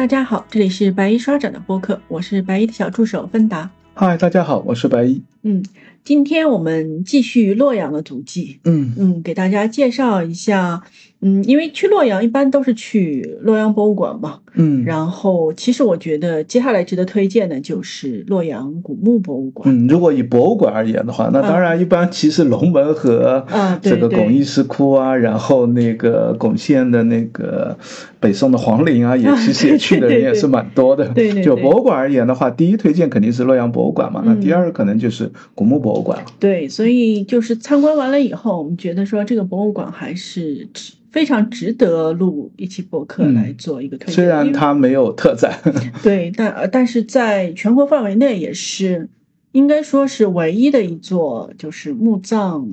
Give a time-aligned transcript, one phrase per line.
[0.00, 3.70] 大家好，这里是白衣刷展的播客，我是白衣的小助手芬达。
[3.92, 5.20] 嗨，大家好，我是白衣。
[5.42, 5.62] 嗯，
[6.02, 8.60] 今天我们继续洛阳的足迹。
[8.64, 10.82] 嗯嗯，给大家介绍一下。
[11.22, 14.38] 嗯，因为去洛阳一般都是去洛阳博物馆嘛。
[14.54, 19.68] 嗯，然后其实我觉得接下来值得推荐的就是洛阳古墓博物馆。
[19.68, 23.46] 嗯，如果以博物馆而言的话，那当然一般其实龙门和
[23.82, 27.76] 这个巩义石窟啊，然后那个巩县的那个
[28.20, 31.08] 北宋的皇陵啊，也其实也去的人也是蛮多的。
[31.08, 31.42] 对对。
[31.42, 36.26] 就博物馆而言的话，第一推荐肯定是洛阳博物馆嘛，那第二可能就是古墓博物馆了。
[36.38, 40.68] 对，所以就是参观完了以后，我们觉得说这个博物馆还是。
[41.12, 45.58] 非常值得录一期博客来做一个推荐，虽然它没有特展，
[46.04, 49.08] 对，但但是在全国范围内也是
[49.50, 52.68] 应该说是唯一的一座就是墓葬。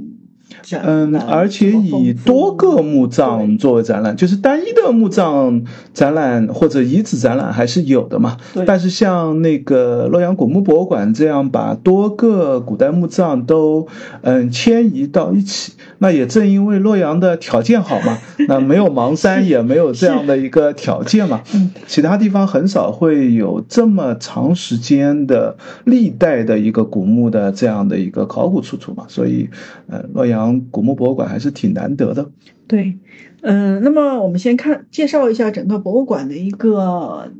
[0.71, 8.37] 嗯，而且以多个墓葬作为展览，就是单一的墓葬展览或者遗址展览还是有的嘛。
[8.65, 13.87] 但是像那个洛阳古墓博物馆这样把多个古代墓葬都
[14.21, 18.17] 嗯迁移到一起，那也正因为洛阳的条件好嘛，
[18.47, 21.41] 那没有邙山也没有这样的一个条件嘛。
[21.87, 29.49] 其他地方很少会有这么长时间的历代的一个古墓的这样的一个考古出处嘛，所以
[29.87, 30.37] 呃洛阳。
[30.69, 32.29] 古墓博物馆还是挺难得的。
[32.67, 32.97] 对，
[33.41, 37.31] 嗯，那么我们先看介绍一下整个博物馆的一个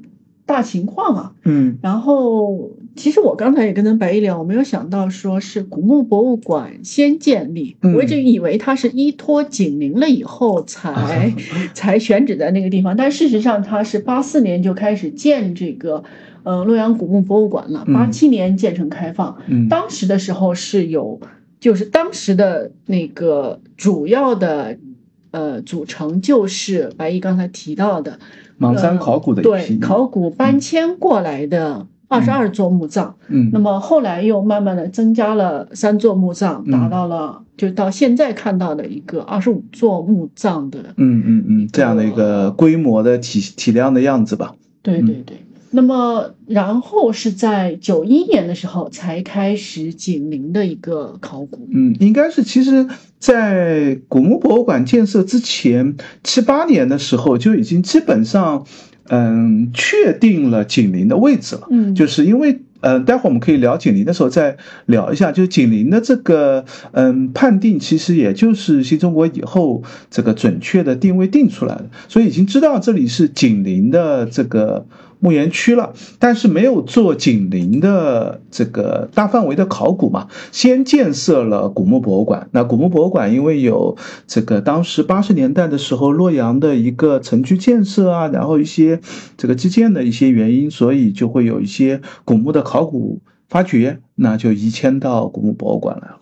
[0.46, 1.32] 大情况啊。
[1.44, 11.34] 嗯，然后其实我刚才也跟咱白一聊，我没有想到说是古墓博物馆先建立，我一直以为它是依托景陵了以后才
[11.74, 16.04] 才选址在那个地方，但事实上它是八四年就开始建这个
[16.44, 19.38] 呃洛阳古墓博物馆了，八七年建成开放。
[19.48, 21.22] 嗯，当时的时候是有。
[21.60, 24.78] 就是当时的那个主要的
[25.32, 28.20] 呃组成，就是白毅刚才提到的
[28.60, 33.16] 邙山考古的对考古搬迁过来的二十二座墓葬。
[33.28, 44.56] 嗯，那么后来又慢慢的增加了三座墓葬，达到了就到现在看到的一个二十五座墓葬的嗯嗯嗯这样的一个规模的体体量的样子吧。
[44.82, 45.38] 对对对。
[45.70, 51.68] 那么，然后是在九一年的时候才开始紧邻的一个考古。
[51.74, 52.88] 嗯，应该是其实，
[53.20, 58.66] 在古墓博物馆建设之前七八年的时候就已经基本上，
[59.10, 61.68] 嗯，确定了紧邻的位置了。
[61.70, 74.86] 嗯，就是因为，嗯，待会儿我们可以聊紧邻的时候再聊一下，就是紧邻的这个，嗯，判定其实也就是新中国以后这个准确的定位定出来的，所以已经知道这里是紧邻的这个。
[75.20, 82.48] 墓园区了，但是没有做紧邻的这个大范围的考古嘛，先建设了古墓博物馆。
[82.52, 89.02] 那古墓博物馆因为有这个当时八十年代的时候洛阳的一个城区建设啊，然后一些
[89.38, 96.18] 这个基建的一些原因，所以就会有一些古墓的考古发掘，那就移迁到古墓博物馆来了。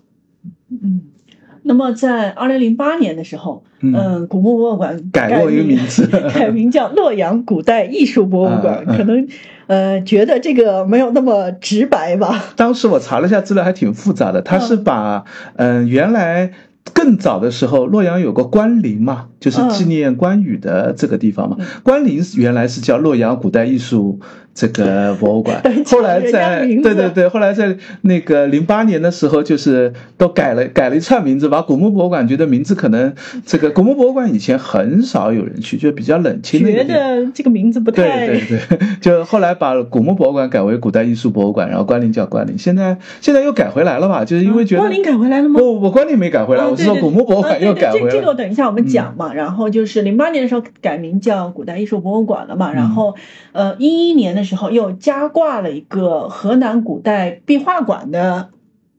[1.66, 1.68] 嗯。
[1.68, 8.86] 那么在二零零八年的时候，嗯，古墓博物馆改过一个名字， 改名叫洛阳古代艺术博物馆。
[8.86, 9.28] 可能，
[9.68, 12.46] 呃，觉得这个没有那么直白吧。
[12.56, 14.42] 当时我查了一下资料，还挺复杂的。
[14.42, 16.52] 他是把，嗯，原来
[16.94, 21.58] 更早的时候，洛阳有个关陵嘛，就是纪念关羽的这个地方嘛。
[21.82, 24.20] 关陵原来是叫洛阳古代艺术。
[24.56, 33.14] 这个博物馆，后来在对对对，后来在那个零八年的时候，就是都改了改了一串名字，把古墓博物馆觉得名字可能
[33.46, 36.62] 这个古墓博物馆以前很少有人去，就比较冷清。
[36.62, 44.24] 觉得这个名字不太对对对， 就后来把古墓博物馆改为古代艺术博物馆，然后关林叫关林，现在现在又改回来了吧？
[44.24, 45.60] 就是因为觉得关林改回来了吗？
[45.60, 48.10] 不不不，关林没改回来，我是说古墓博物馆又改回来。
[48.10, 49.34] 这个等一下我们讲嘛。
[49.34, 52.72] 然后就是零八年的时候改名叫古代艺术博物馆了嘛。
[52.72, 53.14] 然后
[53.52, 54.45] 呃一一年的。
[54.46, 58.52] 时候又加挂了一个河南古代壁画馆的。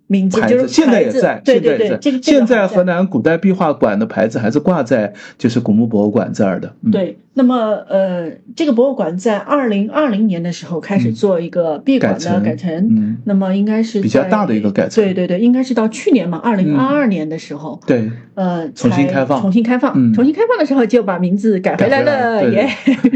[0.09, 6.73] 名字就是现在也在，对对对，这个现在河南古代壁画馆的牌子还是挂在就是古墓博物馆这儿的。
[6.93, 7.57] 对，那么
[7.89, 22.69] 呃，这个博物馆在二零二零年的时候开始做一个闭馆的改成，嗯，那么应该是比较大的一个改成，对对对，应该是到去年嘛，二零二二年的时候，对，呃，重新开放，重新开放，重新开放的时候就把名字改回来了，耶，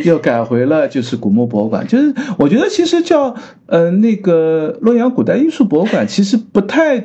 [0.05, 3.33] 又改回了就是古墓博物馆，就是我觉得其实叫
[3.67, 6.80] 呃那个洛阳古代艺术博物馆其实不太。
[6.81, 7.05] 太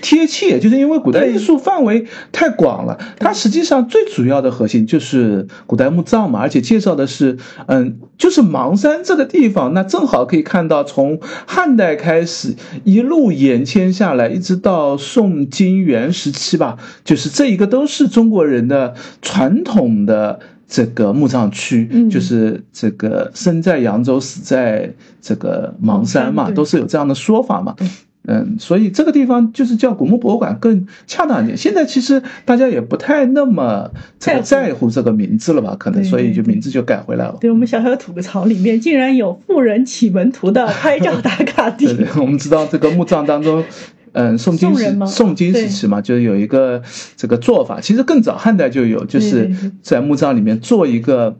[0.00, 2.96] 贴切，就是因为古代艺术范围太广了。
[3.18, 7.36] 它实际上最主要的核心就是古代墓葬嘛，而且介绍的是，
[7.66, 11.18] 嗯，就是邙山这个地方，那正好可以看到从
[11.48, 20.38] 汉代开始一路延迁下来，一直到宋金元时期吧，就是这一个都是中国人的传统的。
[20.68, 24.92] 这个墓葬区，嗯就是这个生在扬州，死在
[25.22, 27.86] 这个邙山嘛，都是有这样的说法嘛对。
[28.28, 31.56] 嗯，所以这个地方就是叫古墓博物馆更恰当一点。
[31.56, 33.88] 现在其实大家也不太那么
[34.18, 35.76] 这个在在乎这个名字了吧？
[35.78, 37.36] 可能所以就名字就改回来了。
[37.40, 42.04] 对我们小小的吐个槽，里面竟然有富人启蒙图的拍照打卡地 对。
[42.04, 43.62] 对，我们知道这个墓葬当中，
[44.10, 46.82] 嗯，宋金时宋人吗诵经时期嘛，就是有一个
[47.16, 49.48] 这个做法，其实更早汉代就有，就是
[49.82, 51.38] 在墓葬里面做一个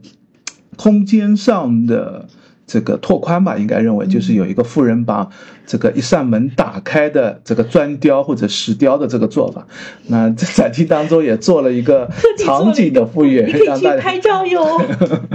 [0.77, 2.27] 空间上的。
[2.67, 5.27] 这个拓宽吧，应该认为嗯就是有一个富人把
[5.65, 9.65] 这个一扇门打开的这个砖雕或者石雕的这个做法。
[10.07, 12.09] 那在展厅当中也做了一个
[12.45, 14.81] 场景的复原可， 以让大家去拍照哟。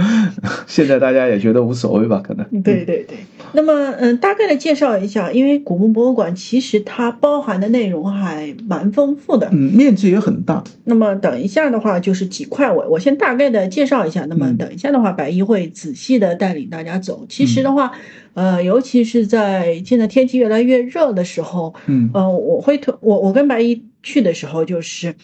[0.67, 2.21] 现在大家也觉得无所谓吧？
[2.23, 3.17] 可能对对对，
[3.53, 9.49] 那么嗯，大概的介绍一下，因为古墓博物馆其实它包含的内容还蛮丰富的。
[9.51, 10.63] 嗯，面积也很大。
[10.85, 14.25] 那么等一下的话，就是几块我我先大概的介绍一下。
[14.29, 17.22] 那么嗯等一下的话，白衣会仔细的带领大家走。
[17.27, 17.91] 其实的话，
[18.33, 25.15] 呃，尤其是在现在天气越来越热的时候，嗯呃，我会推我我跟白衣去的时候，就是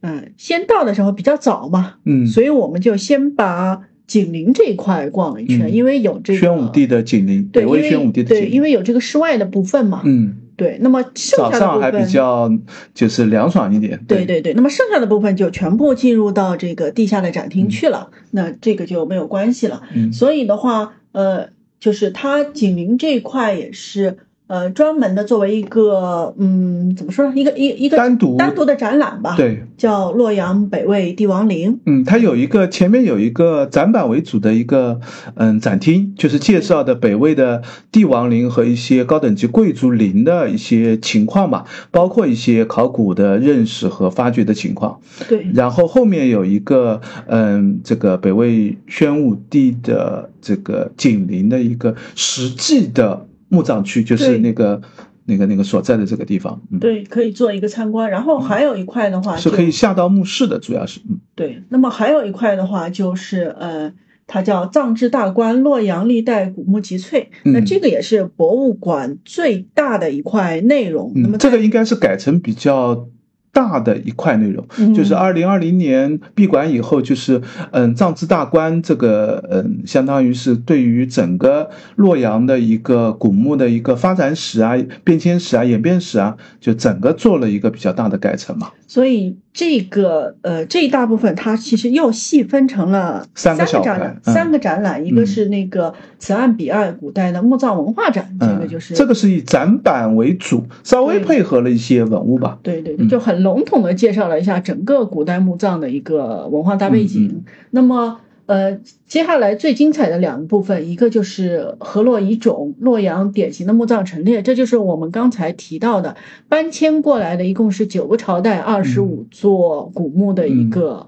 [0.00, 10.76] 嗯、先到的时候比较早嘛，嗯，所以我们就先把景陵这一块逛了一圈，嗯因为有这个宣武帝的景陵，对，因为宣武帝的景对，因为有这个室外的部分嘛，嗯，对。
[10.82, 12.52] 那么剩早下的部分，上还比较
[12.92, 13.98] 就是凉爽一点。
[14.06, 19.80] 对对对，那么剩下的部分就全部进入到这个地下的展厅去了，那这个就没有关系了。
[19.94, 24.18] 嗯所以的话，呃，就是它景陵这一块也是
[24.54, 31.80] 呃专门的作为一个嗯怎么说呢，一个一一个单独单独的展览吧，，对，叫洛阳北魏帝王陵。
[31.86, 35.00] 嗯，它有一个前面有一个展板为主的一个
[35.34, 45.00] 嗯展厅，就是介绍的北魏的帝王陵和一些高等级贵族陵的一些情况吧，包括一些考古的认识和发掘的情况。
[45.28, 54.80] 对，然后后面有一个嗯，这个北魏宣武帝的这个景陵的一个实际的墓葬区，就是那个
[55.26, 58.10] 那个那个所在的这个地方，嗯，对，可以做一个参观。
[58.10, 63.92] 然后还有一块的话是可以下到墓室的，主要是，嗯对，那么还有一块的话就是呃，
[64.26, 71.12] 它叫藏制大观洛阳历代古墓集萃，那嗯这个也是博物馆最大的一块内容。
[71.14, 73.08] 那么嗯，这个应该是改成比较。
[73.54, 77.40] 大的一块内容，嗯就是二零二零年闭馆以后，就是
[77.70, 88.72] 嗯，藏之大观这个嗯，相当于是对于整个洛阳的一个古墓的一个发展史啊、变迁史啊、演变史啊，就整个做了一个比较大的改成嘛。
[88.86, 102.58] 所以这个呃这一大部分它其实又细分成了三个展览，三个展览，一个嗯是那个此岸彼岸古代的墓葬文化展，这个嗯，就是这个是以展板为主，稍微配合了一些文物吧。
[102.64, 107.28] 对对对，嗯就很笼统的介绍了一下整个古代墓葬的一个文化大背景。
[107.32, 116.14] 嗯那么，呃，接下来最精彩的两个部分，一个就是河洛遗冢，洛阳典型的墓葬陈列，这就是我们刚才提到的
[116.48, 121.06] 搬迁过来的，一共是九个朝代、二十五座古墓的一个、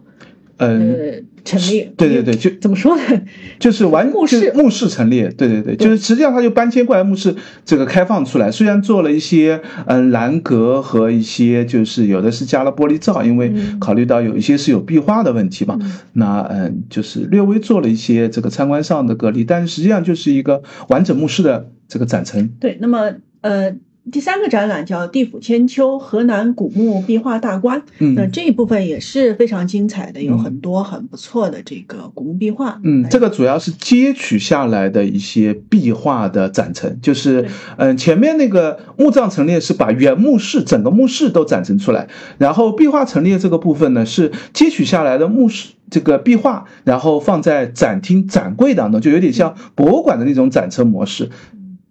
[0.56, 1.90] 嗯，呃陈列。
[1.96, 3.02] 对对对，就怎么说呢？
[3.58, 7.34] 就是完墓室就是墓室陈列，对对对，就是实际上它就搬迁过来墓室
[7.64, 22.49] 这个开放出来，虽然做了一些嗯栏格和一些就是有的是加了玻璃罩，因为嗯考虑到有一些是有壁画的问题嘛，嗯那嗯就是略微做了一些这个参观上的隔离，但是实际上就是一个完整墓室的这个展陈。
[22.61, 23.73] 对，那么呃，
[24.12, 27.80] 第三个展览叫《地府千秋：河南古墓壁画大观》。
[28.14, 32.80] 那嗯这一部分也是非常精彩的，有嗯很多很不错的这个古墓壁画。
[32.84, 42.08] 嗯，这个主要是接取下来的一些壁画的展陈，就是对，嗯，前面那个墓葬陈列是把原墓室整个墓室都展陈出来，
[42.38, 51.30] 然后壁画陈列这个部分呢是接取下来的墓室这个壁画，然后放在展厅展柜当中，就有点像博物馆的那种展陈模式，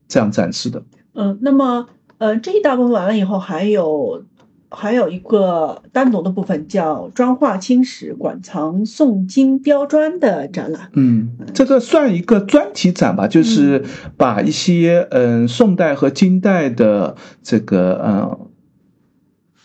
[0.07, 0.83] 这样展示的。
[1.17, 4.23] 嗯，那么呃，这一大部分完了以后，还有
[4.69, 10.89] 还有一个单独的部分叫砖画青石馆藏宋金雕砖的展览。
[10.93, 13.83] 嗯，这个算一个专题展吧，就是
[14.17, 18.47] 把一些嗯宋代和金代的这个嗯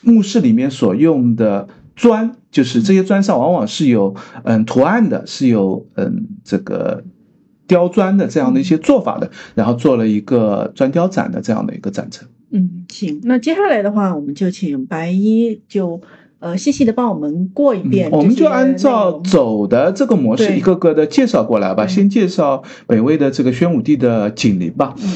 [0.02, 4.14] 墓室里面所用的砖，就是这些砖上往往是有
[4.44, 7.04] 嗯图案的，是有嗯这个
[7.66, 12.28] 雕砖的这样的一些做法的，然后做了一个砖雕展的这样的一个展陈。
[12.50, 16.00] 嗯，行，那接下来的话，我们就请白衣就
[16.40, 21.86] 呃细细的帮我们过一遍、嗯我们就按照走的这个模式一个个的介绍过来吧。
[21.86, 24.94] 先介绍北魏的这个宣武帝的景陵吧。
[24.98, 25.10] 嗯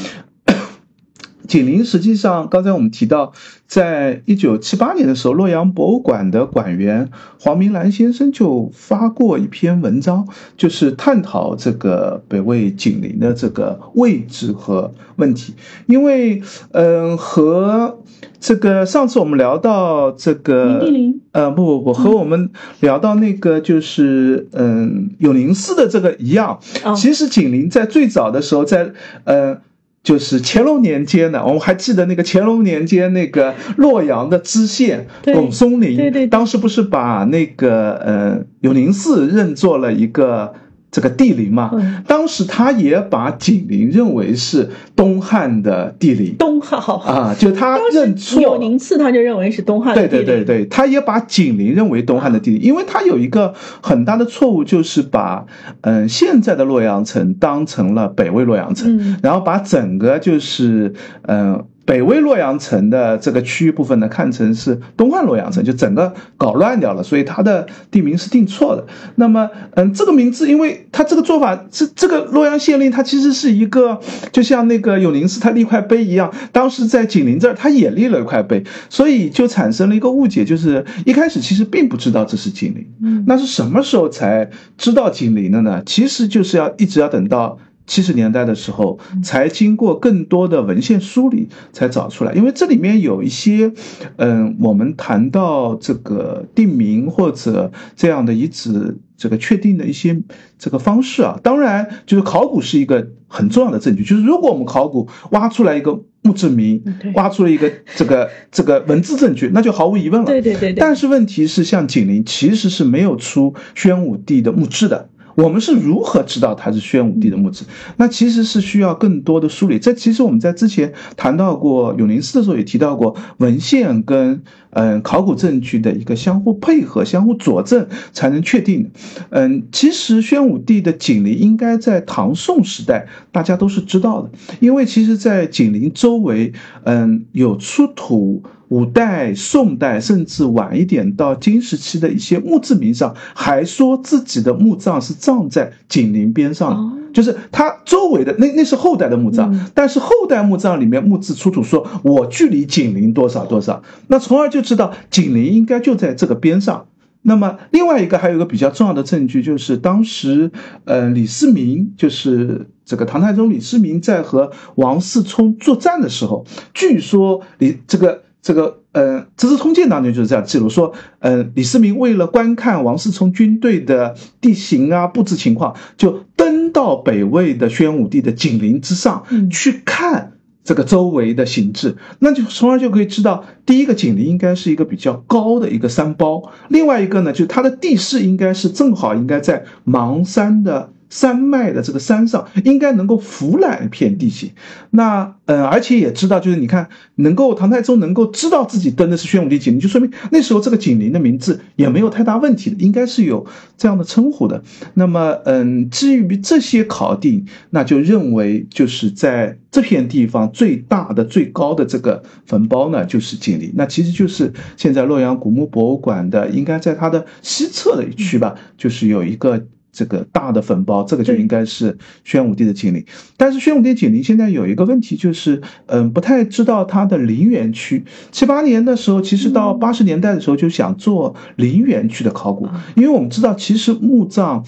[1.47, 3.33] 紧邻实际上，刚才我们提到，
[3.67, 7.09] 在一九七八年的时候，洛阳博物馆的馆员
[7.39, 15.53] 黄明兰先生就发过一篇文章，就是探讨这个北魏紧邻的这个位置和问题。
[15.85, 17.99] 因为，嗯，和
[18.39, 20.83] 这个上次我们聊到这个，
[21.31, 22.49] 呃，不不不，和我们
[22.79, 26.59] 聊到那个就是嗯永宁寺的这个一样，
[26.95, 28.91] 其实紧邻在最早的时候，在
[29.25, 29.57] 呃。
[30.05, 40.53] 就是乾隆年间的，我们还记得那个乾隆年间那个洛阳的知县董松龄，对对，当时不是把那个呃永宁寺认作了一个。
[40.95, 41.71] 这个帝陵嘛，
[42.07, 46.33] 当时他也把景陵认为是东汉的帝陵。
[46.37, 49.93] 东汉好啊，就他认错永宁次，他就认为是东汉。
[49.93, 55.45] 对对对对，他也把景陵认为东汉的帝陵，因为他有一个很大的错误，就是把
[55.81, 61.65] 嗯现在的洛阳城当成了北魏洛阳城，然后把整个就是嗯。
[61.85, 68.85] 北魏洛阳城的这个区域部分呢，看成是东汉洛阳城，就整个搞乱掉了，所以它的地名是定错的。
[69.15, 73.99] 那么，嗯，这个名字，因为它这个做法，这这个洛阳县令，它其实是一个，
[74.31, 82.87] 就像那个永宁寺他立块碑一样，当时在景陵这儿他也立了一块碑，所以就产生了一个误解，就是一开始其实并不知道这是景陵。
[83.03, 85.83] 嗯，那是什么时候才知道景陵的呢？
[85.85, 87.59] 其实就是要一直要等到。
[87.87, 93.71] 七十年代的时候，才经过更多的文献梳理才找出来，因为这里面有一些，
[94.17, 100.19] 嗯，我们谈到这个定名或者这样的遗址这个确定的一些
[100.57, 110.25] 这个方式啊，当然就是考古是一个很重要的证据，就是如果我们考古挖出来一个墓志铭，挖出了一个这个 这个文字证据，那就毫无疑问了。
[110.25, 110.73] 对对对。
[110.73, 115.09] 但是问题是，像景陵其实是没有出宣武帝的墓志的。
[115.35, 117.65] 我们是如何知道它是宣武帝的墓志？
[117.97, 119.77] 那其实是需要更多的梳理。
[119.77, 124.41] 这其实我们在之前谈到过永宁寺的时候也提到过，文献跟
[124.75, 128.91] 嗯考古证据的一个相互配合、相互佐证才能确定。
[129.31, 134.29] 嗯，其实宣武帝的景陵应该在唐宋时代大家都是知道的，
[134.59, 136.53] 因为其实在景陵周围，
[136.83, 138.43] 嗯有出土。
[138.69, 156.85] 五代、宋代，甚至晚一点到金时期的一些墓志铭上，还说自己的墓葬是葬在景陵边上，就是它周围的那那是后代的墓葬，但是后代墓葬里面墓志出土说，我距离景陵多少多少，那从而就知道景陵应该就在这个边上。
[157.21, 160.51] 那么另外一个还有一个比较重要的证据，就是当时，
[160.83, 168.24] 呃，李世民就是这个唐太宗李世民在和王世充作战的时候，据说李这个。
[168.45, 180.33] 这个呃，《资治通鉴》当中就是这样记录说，呃，李世民为了观看王世充军队的地形啊、布置情况，就登到北魏的宣武帝的景陵之上去看
[180.63, 190.91] 这个周围的形制，那就从而就可以知道，第一个景陵应该是一个比较高的一个山包，另外一个呢，就是它的地势应该是正好应该在邙山的。
[191.09, 194.51] 山脉的这个山上应该能够俯览一片地形，
[194.91, 203.45] 那呃，而且也知道，就是你看，能够唐太宗能够知道自己登的是宣武帝景陵，就说明那时候这个景陵的名字也没有太大问题的，应该是有
[203.77, 204.63] 这样的称呼的。
[204.95, 213.71] 那么，嗯，基于这些考定，那就认为就是在这片地方最大的、最高的这个坟包呢，就是景陵。
[213.75, 219.67] 那其实就是现在洛阳古墓博物馆的，应该在它的西侧的一区吧，就是有一个。
[219.95, 223.05] 这个大的坟包，这个就应该是宣武帝的景陵。
[223.37, 228.03] 但是宣武帝景陵现在有一个问题，就是嗯，不太知道它的陵园区。
[228.31, 234.65] 七八年的时候，其实到八十年代的时候就想做陵园区的考古，因为我们知道，其实墓葬，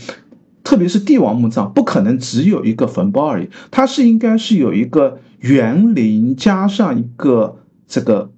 [0.64, 8.32] 特别是帝王墓葬，不可能只有一个坟包而已，它是应该是有一个园林加上一个这个。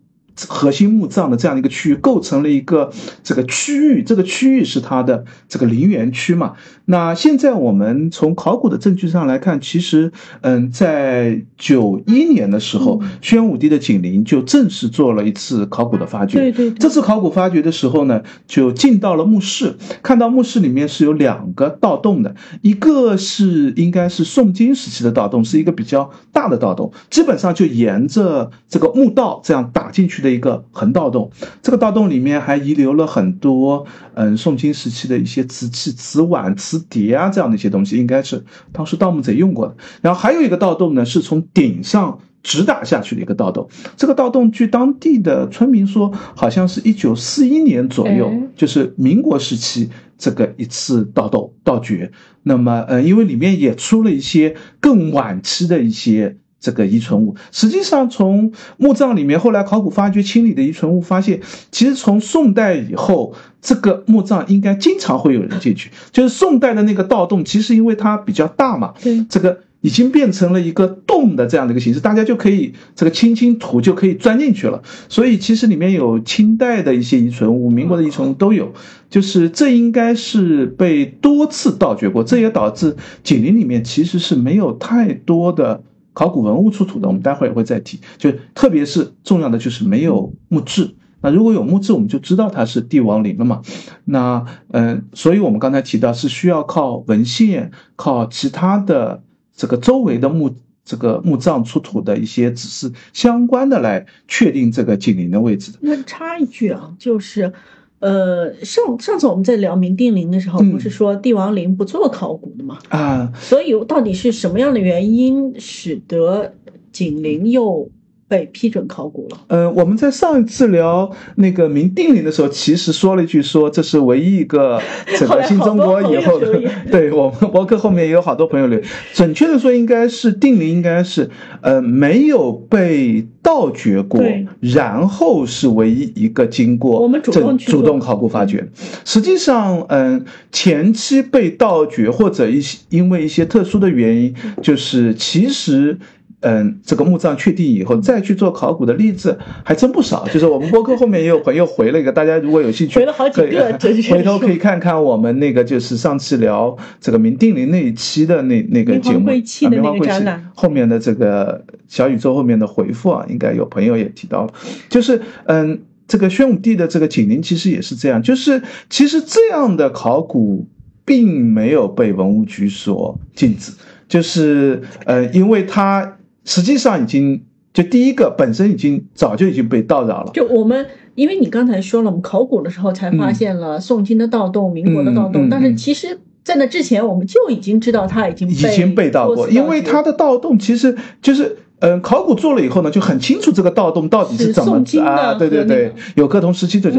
[0.47, 2.91] 核心墓葬的这样的一个区域，构成了一个
[3.23, 6.53] 这个区域，这个区域是它的这个陵园区嘛？
[6.85, 16.39] 那现在我们从考古的证据上来看，其实，嗯，在九一年的时候，宣武帝的景陵就正式做了一次考古的发掘。
[16.39, 16.71] 对对。
[16.71, 30.28] 这次考古发掘的时候呢，就进到了墓室，看到墓室里面是有两个盗洞的，一个是应该是宋金时期的盗洞，是一个比较大的盗洞，基本上就沿着这个墓道这样打进去的。
[30.29, 31.31] 一个横盗洞，
[31.61, 39.75] 这个盗洞里面还遗留了很多，嗯，宋金时期的一些瓷器、瓷碗、瓷碟啊，这样的一些东西，应该是当时盗墓贼用过的。
[40.01, 43.69] 然后还有一个盗洞呢，是从顶上直打下去的一个盗洞。
[43.97, 52.11] 这个盗洞据当地的村民说，好像是一九四一年左右，就是民国时期这个一次盗洞盗掘。
[52.43, 56.37] 那么，呃，因为里面也出了一些更晚期的一些。
[56.59, 57.35] 这个遗存物。
[57.51, 61.39] 实际上，从墓葬里面后来考古发掘清理的遗存物发现，
[61.71, 65.89] 其实从宋代以后，这个墓葬应该经常会有人进去。
[66.11, 69.59] 就是宋代的那个盗洞，其实因为它比较大嘛，对这个。
[69.81, 74.83] 已经变成了一个洞的这样的一个形式，大家就可以这个清清土就可以钻进去了。
[75.07, 78.73] 所以其实里面有清代的一些遗存物，民国的遗存物都有。
[79.09, 85.81] 就是这应该是被多次盗掘过，这也导致紧邻里面其实是没有太多的
[86.13, 87.07] 考古文物出土的。
[87.07, 90.95] 我们待会儿也会再提，就特别是重要的就是没有墓志。
[91.21, 93.61] 那如果有墓志，我们就知道它是帝王陵了嘛。
[94.05, 99.23] 那嗯，所以我们刚才提到是需要靠文献，靠其他的。
[99.59, 105.73] 这个周围的墓，这个墓葬出土的一些指示相关的来确定这个紧邻的位置。
[105.81, 107.51] 那插一句啊，就是，
[107.99, 112.79] 呃，上上次我们在聊明定陵的时候，不是说帝王陵不做考古的吗？
[112.89, 116.53] 啊，所以到底是什么样的原因使得
[116.91, 117.89] 景陵又？
[118.29, 119.37] 被批准考古了。
[119.47, 124.79] 呃，我们在上一次聊那个明定陵的时候，其实说了一句，说这是唯一一个
[125.17, 126.61] 整个新中国以后的。
[126.91, 128.79] 对我们博客后面也有好多朋友留。
[129.13, 131.29] 准确的说，应该是定陵，应该是
[131.61, 134.23] 呃没有被盗掘过，
[134.59, 138.69] 然后是唯一一个经过我们主动主动考古发掘。
[139.05, 145.97] 实际上，嗯，前期被盗掘或者一些因为一些特殊的原因，就是其实。
[146.41, 150.25] 嗯，这个墓葬确定以后再去做考古的例子还真不少。
[150.29, 153.77] 就是我们播客后面也有朋友回了一个，大家如果有兴趣，回了好几个，
[154.09, 159.25] 回头可以看看我们那个就是上次聊这个明定陵那一期的那那个节目，
[159.69, 164.53] 棉花会展览后面的这个小宇宙后面的回复啊，应该有朋友也提到了。
[164.87, 170.65] 就是嗯，这个宣武帝的这个景陵其实也是这样，就是其实这样的考古
[171.03, 173.73] 并没有被文物局所禁止，
[174.07, 176.15] 就是呃，因为它。
[176.49, 180.31] 实际上已经就第一个本身已经早就已经被盗扰了。
[180.33, 191.57] 就我们，因为你刚才说了，我们考古的时候才发现了宋金的盗洞、民国的盗洞，但是其实，在那之前我们就已经知道它已经已经被盗过，因为它的盗洞其实就是。
[191.79, 195.33] 嗯，考古做了以后呢，就很清楚这个盗洞到底是怎么啊？
[195.35, 196.91] 对对对，有各同时期的，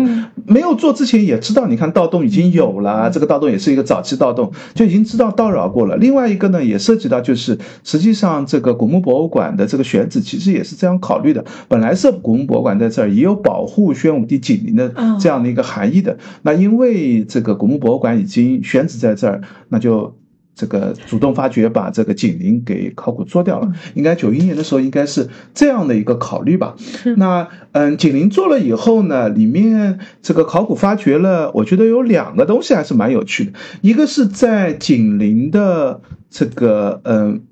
[0.47, 5.97] 没有做之前也知道，你看盗洞已经有了，这个盗洞也是一个早期盗洞，就已经知道盗扰过了。
[5.97, 14.91] 另外一个呢，也涉及到就是，实际上这个古墓博物馆的这个选址其实也是这样考虑的，本来是古墓博物馆在这儿也有保护宣武帝景陵的
[15.21, 16.17] 这样的一个含义的。
[16.41, 20.15] 那因为这个古墓博物馆已经选址在这儿，那就。
[20.55, 26.77] 这个主动发掘把这个紧邻给考古做掉了，应该九一年的时候应该是这样的一个考虑吧。
[27.17, 33.53] 那嗯，紧邻做了以后呢，里面这个考古发掘了，我觉得有两个东西还是蛮有趣的。
[33.81, 37.43] 一个是在紧邻的这个嗯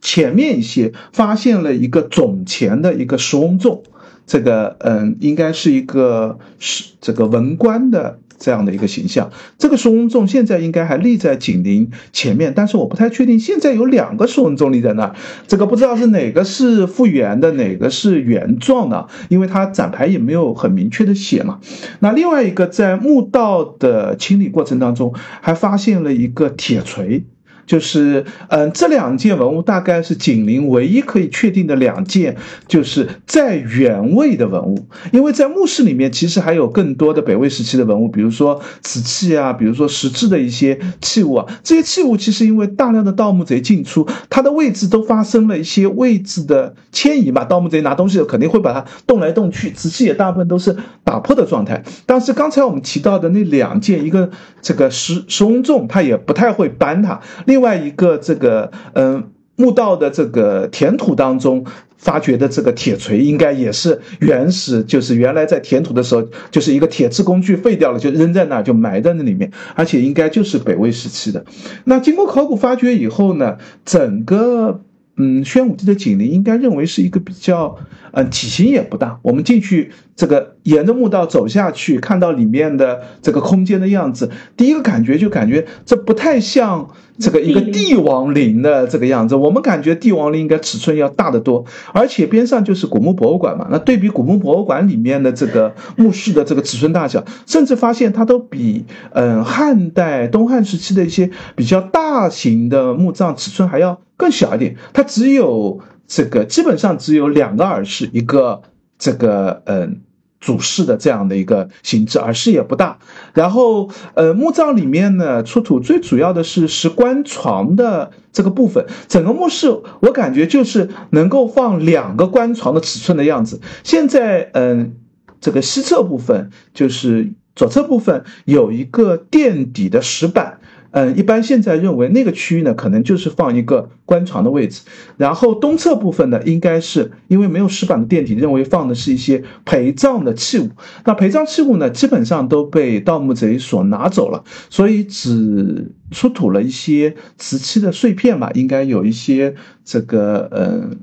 [0.00, 3.82] 前面一些发现了一个总钱的一个石翁纵，
[4.24, 8.20] 这个嗯应该是一个是这个文官的。
[8.38, 13.38] 这样的一个形象，这个石文仲现在应该还立在景陵前面，但是我不太确定。
[13.38, 15.14] 现在有两个石文仲立在那儿，
[15.46, 21.60] 这个不知道是哪个是复原的，哪个是原状的，因为它展牌也没有很明确的写嘛。
[22.00, 27.24] 那另外一个，在墓道的清理过程当中，还发现了一个铁锤。
[27.66, 32.36] 就是，嗯，这两件文物大概是景陵唯一可以确定的两件，
[32.68, 34.86] 就是在原位的文物。
[35.12, 41.46] 因为在墓室里面，其实还有更多的北魏时期的文物，比如说瓷器啊，比如说石质的一些器物啊。
[41.64, 47.44] 这些器物其实因为大量的盗墓贼进出，它的位置都发生了一些位置的迁移嘛。
[47.44, 51.82] 盗墓贼拿东西肯定会把它动来动去，瓷器也大部分都是打破的状态。
[52.06, 54.30] 但是刚才我们提到的那两件，一个
[54.62, 57.20] 这个石石翁重，它也不太会搬它。
[57.44, 61.64] 另另外一个这个嗯墓道的这个填土当中
[61.96, 71.42] 发掘的这个铁锤，应该也是原始，就是原来在填土的时候就是一个铁制工具废掉了，就扔在那儿，就埋在那里面，而且应该就是北魏时期的。
[71.84, 74.82] 那经过考古发掘以后呢，整个。
[75.16, 77.76] 嗯，宣武帝的景陵应该认为是一个比较，
[78.12, 79.18] 嗯，体型也不大。
[79.22, 89.34] 我们进去这个沿着墓道走下去，看到里面的这个空间的样子，第一个感觉就感觉这不太像这个一个帝王陵的这个样子。
[89.34, 93.66] 我们感觉帝王陵应该尺寸要大得多，而且边上就是古墓博物馆嘛。
[93.70, 103.98] 那对比古墓博物馆里面的这个墓室的这个尺寸大小，甚至发现它都比嗯汉代东汉时期的一些比较大型的墓葬尺寸还要。
[104.16, 108.62] 更小一点，它只有这个，基本上只有两个耳室，一个
[108.98, 110.00] 这个，嗯，
[110.40, 112.98] 主室的这样的一个形制，耳室也不大。
[113.34, 118.86] 然后，呃，墓葬里面呢，出土最主要的是石棺床的这个部分。
[119.08, 119.68] 整个墓室，
[120.00, 123.60] 我感觉就是能够放两个棺床的尺寸的样子。
[123.82, 124.94] 现在，嗯，
[125.40, 130.60] 这个西侧部分就是左侧部分有一个垫底的石板。
[130.96, 134.80] 嗯，一般现在认为那个区域呢，可能就是放一个棺床的位置，
[135.18, 140.70] 然后东侧部分呢，应该是因为没有石板的垫底，认为放的是一些陪葬的器物。
[141.04, 149.54] 那陪葬器物呢，基本上都被盗墓贼所拿走了，所以只出土了一些瓷器的碎片吧，应该有一些
[149.84, 150.98] 这个嗯。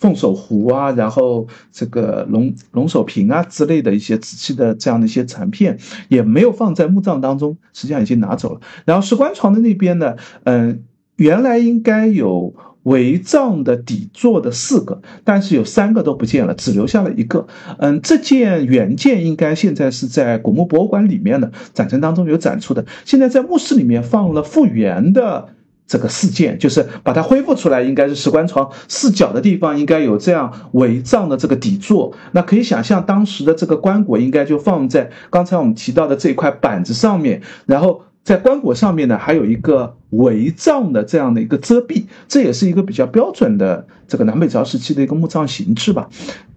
[0.00, 8.60] 凤首壶啊，然后这个龙龙首瓶啊之类的一些瓷器的这样的一些残片，也没有放在墓葬当中，实际上已经拿走了。
[8.86, 10.82] 然后石棺床的那边呢，嗯，
[11.16, 17.46] 原来应该有围葬的底座的四个，但是有三个都不见了，只留下了一个。
[17.78, 25.48] 嗯，这件原件应该现在是在古墓博物馆里面的展陈当中有展出的，现在在墓室里面放了复原的。
[25.90, 32.14] 这个事件就是把它恢复出来，应该是石棺床四角的地方应该有这样围葬的这个底座。
[32.30, 46.08] 那可以想象，当时的这个棺椁应该就放在刚才我们提到的这块板子上面，然后在棺椁上面呢还有一个围葬的这样的一个遮蔽，这也是一个比较标准的这个南北朝时期的一个墓葬形制吧。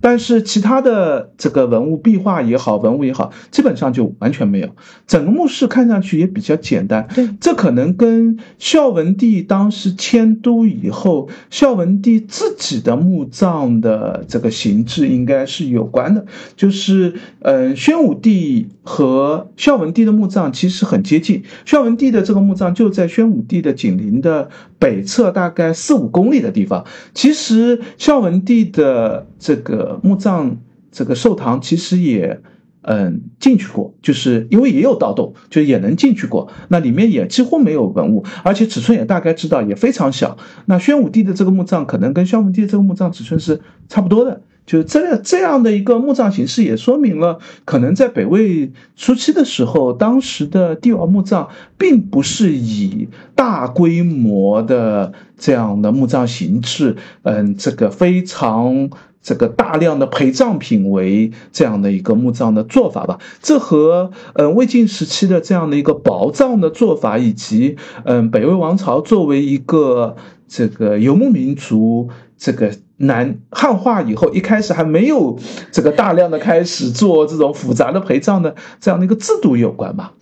[0.01, 4.67] 但是其他的这个文物壁画也好，文物也好，基本上就完全没有。
[5.07, 7.07] 整个墓室看上去也比较简单。
[7.15, 16.25] 对，这可能跟孝文帝当时迁都以后，孝文帝自己的墓葬的这个形制应该是有关的。
[16.57, 21.43] 就是，嗯，宣武帝和孝文帝的墓葬其实很接近。
[21.63, 26.83] 孝文帝的这个墓葬就在宣武帝的紧邻的北侧，大概四五公里的地方。
[27.13, 29.99] 其实其实孝文帝的这个。
[30.01, 30.57] 墓葬
[30.91, 32.39] 这个寿堂其实也，
[32.83, 36.49] 嗯，进去过，就是因为也有盗洞，就也能进去过。
[36.69, 40.37] 那里面也几乎没有文物，而且尺寸也大概知道，也非常小。
[40.67, 44.41] 那宣武帝的这个墓葬可能跟孝文帝的这个墓葬尺寸是差不多的。
[44.65, 58.89] 就这这样的一个墓葬形式，也说明了可能在北魏初期的时候，当时的帝王墓葬并不是以大规模的这样的墓葬形制，嗯，这个非常。
[59.25, 70.17] 这个大量的陪葬品为这样的一个墓葬的做法吧，这和嗯魏晋时期的这样的一个薄葬的做法，以及嗯北魏王朝作为一个
[70.49, 75.39] 这个游牧民族，这个南汉化以后，一开始还没有
[75.71, 80.13] 这个大量的开始做这种复杂的陪葬的这样的一个制度有关吧。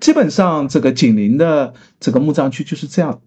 [0.00, 3.20] 基本上这个紧邻的这个墓葬区就是这样。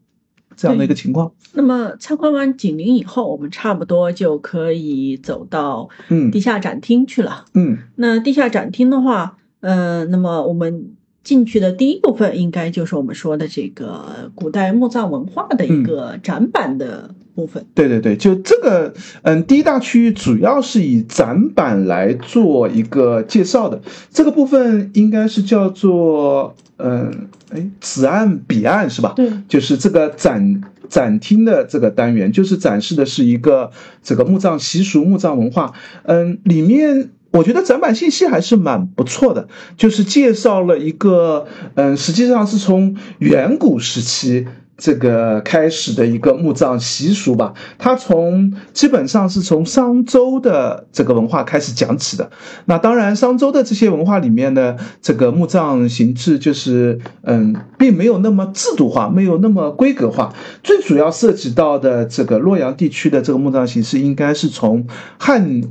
[0.53, 1.31] 这样的一个情况。
[1.53, 7.45] 那么参观完景陵以后，我们差不多就可以走到嗯地下展厅去了。
[7.53, 10.91] 嗯，那地下展厅的话，呃，那么我们
[11.23, 17.65] 进去的第一部分应该就是我们说的这个古代墓葬文化的一个展板的部分。
[17.73, 23.81] 对对对，就这个，嗯，第一大区域主要是以展板来做一个介绍的。
[24.09, 26.55] 这个部分应该是叫做。
[26.83, 29.13] 嗯，哎，此岸彼岸是吧？
[29.15, 33.69] 对，就是这个展展厅的这个单元，就是展示的是一个
[34.01, 35.73] 这个墓葬习俗、墓葬文化。
[36.05, 44.47] 嗯，里面我觉得展板信息还是蛮不错的，就是介绍了一个，嗯，实际上是从远古时期。
[44.77, 52.31] 这个开始的一个墓葬习俗吧，它从基本上是从商周的这个文化开始讲起的。
[52.65, 60.33] 那当然，商周的这些文化里面呢，这个墓葬形制就是嗯，并没有那么制度化，没有那么规格化。
[60.63, 64.87] 最主要涉及到的这个洛阳地区的这个墓葬形式，应该是从
[65.19, 65.61] 汉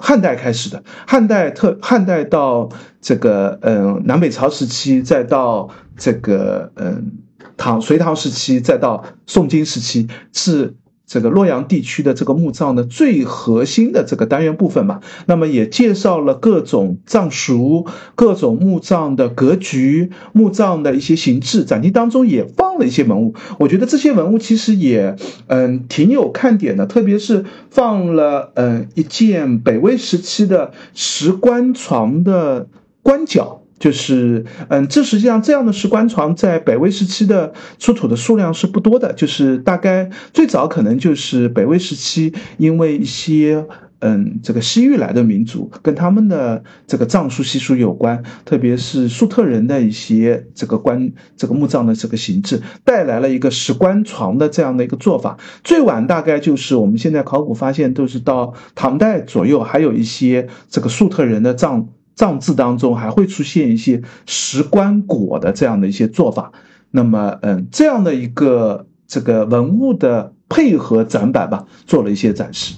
[0.00, 0.82] 汉代开始的。
[1.06, 2.68] 汉代特汉代到
[3.00, 7.12] 这个嗯南北朝时期，再到这个嗯。
[7.56, 10.74] 唐隋唐时期，再到宋金时期，是
[11.10, 15.00] 这个洛阳地区的这个墓葬的最核心的这个单元部分嘛。
[15.26, 21.64] 那么也介绍了各种葬俗、各种墓葬的格局、墓葬的一些形制。
[21.64, 25.16] 展厅当中也放了一些文物，我觉得这些文物其实也
[25.48, 32.68] 嗯挺有看点的，特别是放了嗯一件北魏时期的石棺床的
[33.02, 33.59] 棺脚。
[33.80, 43.66] 就是，嗯，这实际上这样的石棺床在北魏时期的出土的数量是不多的，就是大概最早可能就是北魏时期，因为一些
[44.00, 55.38] 嗯，这个西域来的民族跟他们的这个葬术习俗有关，特别是粟特人的一些这个棺这个墓葬的这个形制，带来了一个石棺床的这样的一个做法。
[55.64, 61.88] 最晚大概就是我们现在考古发现都是到唐代左右，还有一些这个粟特人的葬
[62.20, 66.52] 葬字当中还会出现一些石棺椁的这样的一些做法。
[66.90, 72.74] 那么，嗯，这样的一个这个文物的配合展板吧，做了一些展示。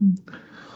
[0.00, 0.18] 嗯，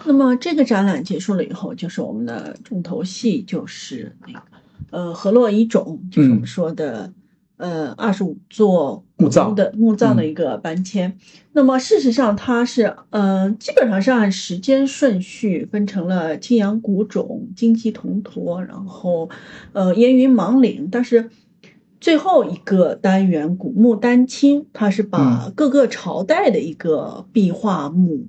[0.06, 4.40] 那么这个展览结束了以后，就是我们的重头戏，就是那个
[4.88, 7.12] 呃河洛遗种，就是我们说的
[7.60, 11.16] 呃二十五座墓葬的墓葬的一个搬迁。
[11.52, 19.28] 那么事实上，它是嗯基本上是按时间顺序分成了青阳古冢、金鸡铜驼，然后
[19.72, 21.30] 呃烟云芒岭，但是
[22.00, 28.26] 最后一个单元古墓丹青，它是把各个朝代的一个壁画墓。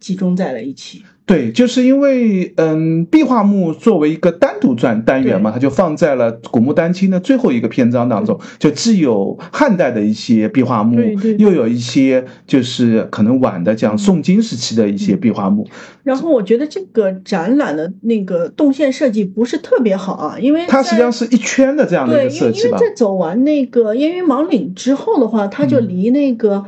[0.00, 10.98] 集中在了一起，对，就是因为嗯，壁画墓作为一个单独转单元嘛，它就放在了古墓丹青的最后一个篇章当中，就既有汉代的一些壁画墓，
[11.38, 15.64] 又有一些就是可能晚的讲宋金时期的一些壁画墓。
[16.02, 22.66] 然后我觉得这个展览的那个动线设计不是特别好啊，因为它实际上是一圈的这样的一个设计吧。
[22.66, 26.64] 因为在走完那个烟云芒岭之后的话，它就离那个。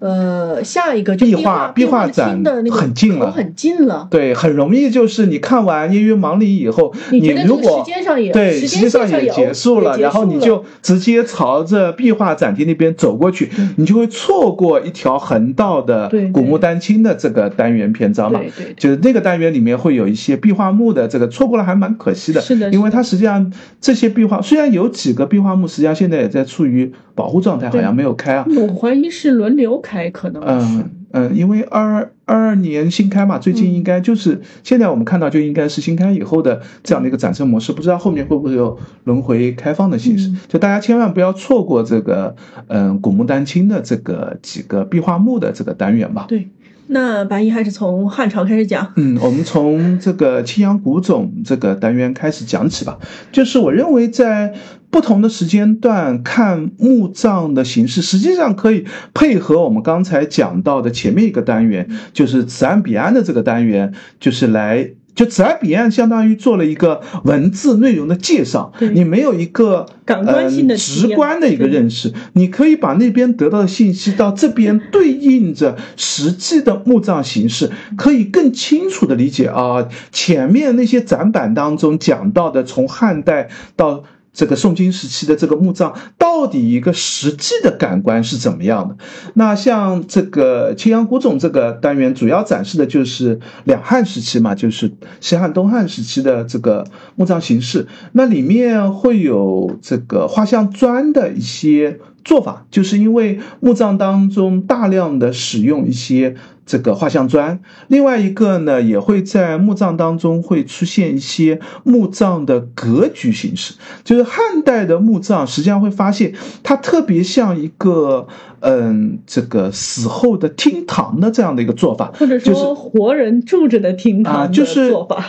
[0.00, 4.06] 呃，下一个壁画壁画展的那个很近了，很近了。
[4.10, 18.38] 对，很容易就是你看完烟云芒里以后，你如果时间上也对时间上也结束了，然后你就直接朝着壁画展厅那边走过去，你就会错过一条横道的古墓丹青的这个单元篇章嘛。
[18.38, 22.40] 对对，就是那个单元里面会有一些壁画墓的这个错过了还蛮可惜的。
[22.40, 28.46] 是的，因为它实际上这些壁画虽然有几个壁画墓，实际上现在也在处于保护状态，好像没有开啊。
[28.56, 30.42] 我怀疑是轮流开，可能。
[30.42, 30.58] 嗯。
[30.60, 46.26] 嗯嗯，因为二二年新开嘛，最近应该就是现在我们看到就应该是新开以后的这样的一个展示模式，不知道后面会不会有轮回开放的形式，就大家千万不要错过这个嗯古墓丹青的这个几个壁画墓的这个单元吧。
[46.28, 46.46] 对。
[46.90, 48.92] 那白衣还是从汉朝开始讲。
[48.96, 52.98] 嗯，我们从这个青阳古冢这个单元开始讲起吧。
[53.30, 54.54] 就是我认为在
[54.90, 64.90] 不同的时间段看墓葬的形式，实际上可以配合我们刚才讲到的前面一个单元，就是此岸彼岸的这个单元，就是来。
[65.14, 84.04] 就此岸彼岸相当于做了一个文字内容的介绍，你没有一个感官性的直观的一个认识，你可以把那边得到的信息到这边对应着实际的墓葬形式，可以更清楚的理解啊，前面那些展板当中讲到的从汉代到。
[84.32, 88.96] 这个宋金时期的这个墓葬到底一个实际的感官是怎么样的？
[89.34, 96.84] 那像这个青阳古冢这个单元，主要展示的就是两汉时期嘛，就是西汉、东汉时期的这个
[97.16, 97.86] 墓葬形式。
[98.12, 101.98] 那里面会有这个画像砖的一些。
[102.24, 106.36] 做法就是因为墓葬当中大量的使用一些
[106.68, 113.72] 这个画像砖，另外一个呢，也会在墓葬当中会出现一些墓葬的格局形式。
[114.04, 118.28] 就是汉代的墓葬，实际上会发现它特别像一个
[118.60, 125.24] 嗯，这个死后的厅堂的这样的一个做法，或者说活人住着的厅堂就是做法。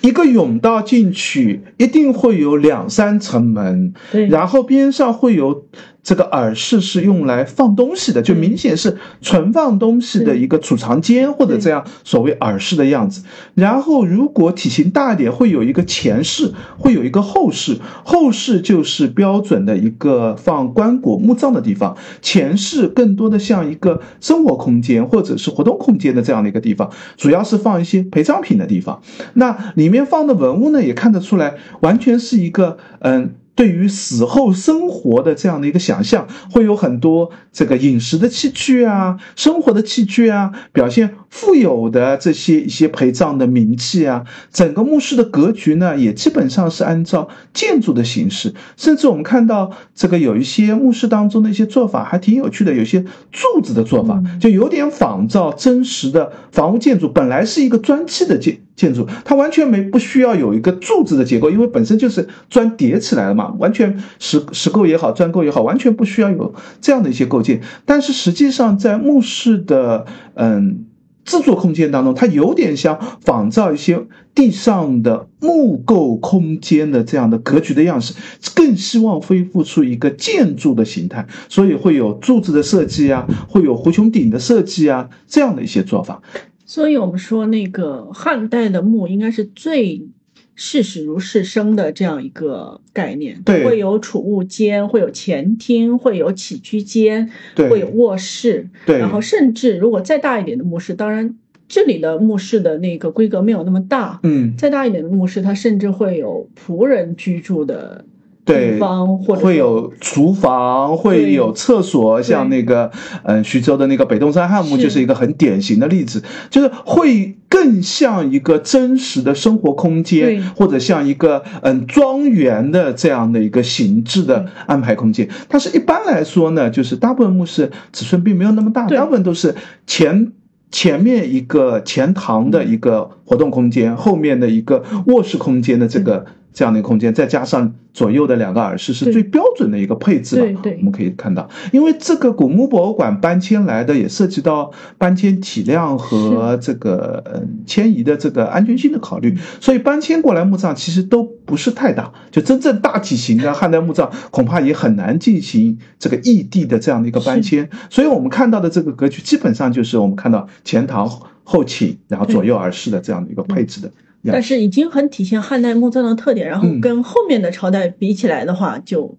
[0.00, 3.94] 一个甬道进去，一定会有两三层门，
[4.28, 5.64] 然后边上会有。
[6.02, 13.22] 这个耳室是用来放东西的，就明显是存放东西的一个储藏间或者这样所谓耳室的样子。
[13.54, 17.78] 然后如果体型大一点，会有一个前室，会有一个后室。
[18.02, 29.00] 后室就是标准的一个放棺椁墓葬的地方，前室更多的像一个生活空间或者是活动空间的这样的一个地方，主要是放一些陪葬品的地方。
[29.34, 33.34] 那里面放的文物呢，也看得出来，完全是一个嗯。
[33.54, 44.24] 对于死后生活的这样的一个想象，会有很多这个饮食的器具啊，生活的器具啊，表现富有的这些一些陪葬的名器啊。
[44.52, 58.60] 整个墓室的格局呢，也基本上是按照建筑的形式，甚至我们看到这个有一些墓室当中的一些做法还挺有趣的，有些柱子的做法就有点仿照真实的房屋建筑，本来是一个砖砌的建。
[58.74, 67.60] 建筑它完全没不需要有一个柱子的结构，因为本身就是砖叠起来了嘛，完全石石构也好，砖构也好，完全不需要有这样的一些构件。
[67.84, 70.86] 但是实际上在墓室的嗯
[71.24, 78.14] 制作空间当中，它有点像仿造一些地上的木构空间的这样的格局的样式，
[78.54, 86.20] 更希望恢复出一个建筑的形态，所以会有柱子的设计啊，会有胡穹顶的设计啊，这样的一些做法。
[86.64, 90.08] 所以我们说，那个汉代的墓应该是最
[90.54, 101.34] 事始如事生的这样一个概念，对，会有储物间，会有前厅，会有起居间，对，会有卧室，对，然后甚至如果再大一点的墓室，当然
[101.68, 108.04] 这里的墓室的那个规格没有那么大，嗯，再大一点的墓室，它甚至会有仆人居住的。
[108.44, 112.90] 对，或会有厨房，会有厕所，像那个，
[113.22, 125.28] 嗯，徐州的那个北洞山汉墓就是一个很典型的例子，就是会更像一个真实的生活空间，或者像一个嗯庄园的这样的一个形制的安排空间。
[125.48, 129.54] 但是一般来说呢，就是大部分墓室尺寸并没有那么大，大部分都是
[129.86, 130.32] 前
[130.72, 136.26] 前面一个前堂的一个活动空间，后面的一个卧室空间的这个。
[136.52, 140.60] 这样的空间，再加上左右的两个耳室，是最标准的一个配置了。
[140.62, 152.12] 对，我们可以看到，因为这个古墓博物馆搬迁来的，也涉及到搬迁体量和这个嗯迁移的这个安全性的考虑，所以搬迁过来墓葬其实都不是太大。
[152.30, 157.68] 就真正大体型的汉代墓葬，恐怕也很难进行这个异地的这样的一个搬迁。
[157.88, 161.08] 所以我们看到的这个格局，基本上就是我们看到前堂
[161.44, 163.90] 后期，然后左右而视的这样的一个配置的。
[164.24, 169.16] 但是已经很体现汉代墓葬的特点，然后跟后面的朝代比起来的话，就。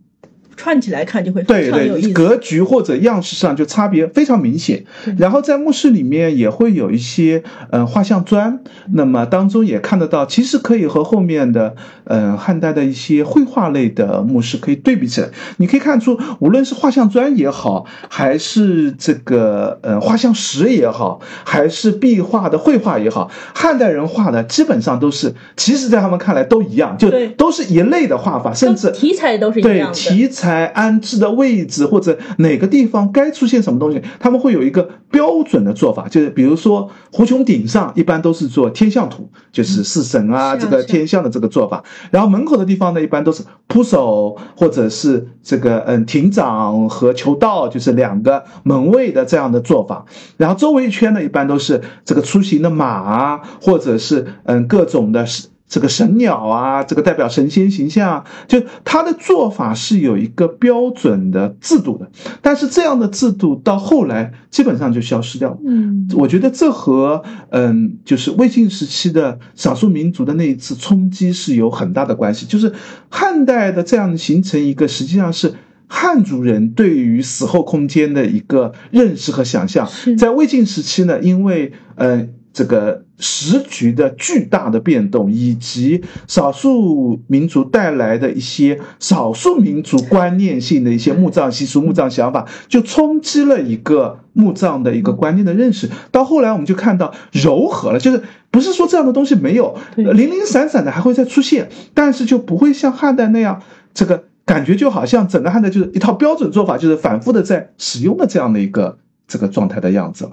[0.55, 4.83] 串起来看就会非常有意思，格局或者样式上就差别非常明显。
[5.17, 8.59] 然后在墓室里面也会有一些嗯画像砖，
[8.93, 15.29] 那么当中也看得到，其实可以和后面的嗯汉代的一些绘画类的墓室可以对比起来。
[15.57, 30.42] 你可以看出，无论是画像砖也好，还是这个呃画像石也好，还是壁画的绘画也好，汉代人画的基本上都是，其实在他们看来都一样，就都是一类的画法，甚至题材都是一样的题材。
[30.43, 50.03] 才安置的位置或者哪个地方该出现什么东西，他们会有一个标准的做法，就是比如说湖穹顶上一般都是做天象图，就是四神啊这个天象的这个做法，然后门口的地方呢一般都是铺首或者是这个嗯亭长和求道，就是两个门卫的这样的做法，
[50.35, 55.25] 然后周围一圈呢一般都是这个出行的马啊，或者是嗯各种的。
[55.67, 65.57] 这个神鸟啊，这个代表神仙形象啊，就他的做法是有一个标准的制度的，但是这样的制度到后来基本上就消失掉了。
[65.65, 72.45] 嗯，我觉得这和嗯，就是魏晋时期的少数民族的那一次冲击是有很大的关系。
[72.45, 72.71] 就是
[73.09, 75.55] 汉代的这样形成一个，实际上是
[75.87, 79.89] 汉族人对于死后空间的一个认识和想象。
[80.19, 82.33] 在魏晋时期呢，因为嗯。
[82.55, 95.89] 这个时局的巨大的变动，以及少数民族带来的一些少数民族观念性的一些墓葬习俗、墓葬想法，就冲击了一个墓葬的一个观念的认识。
[96.11, 98.21] 到后来，我们就看到柔和了，就是
[98.51, 103.61] 不是说这样的东西没有，零零散散的还会再出现，但是就不会像汉代那样，
[103.93, 108.97] 这个感觉就好像整个汉代就是一套标准做法，就是反复的在使用的这样的一个
[109.27, 110.31] 这个状态的样子了。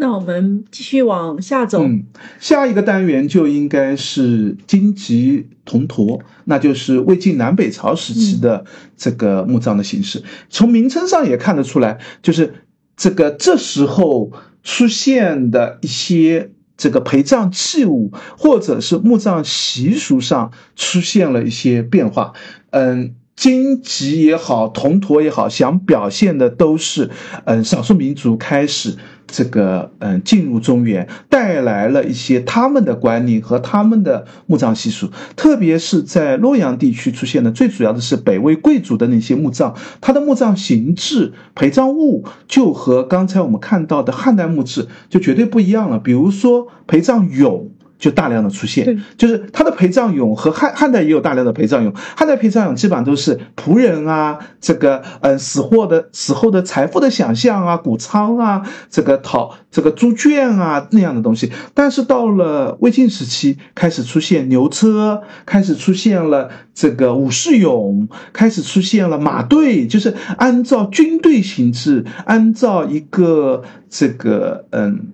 [0.00, 2.04] 那我们继续往下走，嗯，
[2.40, 8.64] 下一个单元就应该是荆棘铜驼，那就是魏晋南北朝时期的
[8.96, 10.22] 这个墓葬的形式。
[10.48, 12.54] 从名称上也看得出来，就是
[12.96, 14.32] 这个这时候
[14.62, 22.32] 出现的一些这个陪葬器物，或者是墓葬习俗上出现了一些变化。
[22.70, 27.10] 嗯，荆棘也好，铜驼也好，想表现的都是，
[27.44, 28.96] 嗯，少数民族开始。
[29.30, 45.98] 这个嗯，进入中原带来了一些他们的管理和他们的墓葬习俗，特别是在洛阳地区出现的，最主要的是北魏贵族的那些墓葬，它的墓葬形制、陪葬物就和刚才我们看到的汉代墓志就绝对不一样了。
[45.98, 47.68] 比如说陪葬俑。
[48.00, 61.52] 就大量的出现，就是他的陪葬俑和汉汉代也有大量的陪葬俑，汉代陪葬俑基本上都是仆人啊，这个嗯死后的死后的财富的想象啊，谷仓啊，这个讨这个猪圈啊那样的东西。
[61.74, 75.10] 但是到了魏晋时期，开始出现牛车，开始出现了这个武士俑，开始出现了马队，就是按照军队形制，按照一个这个嗯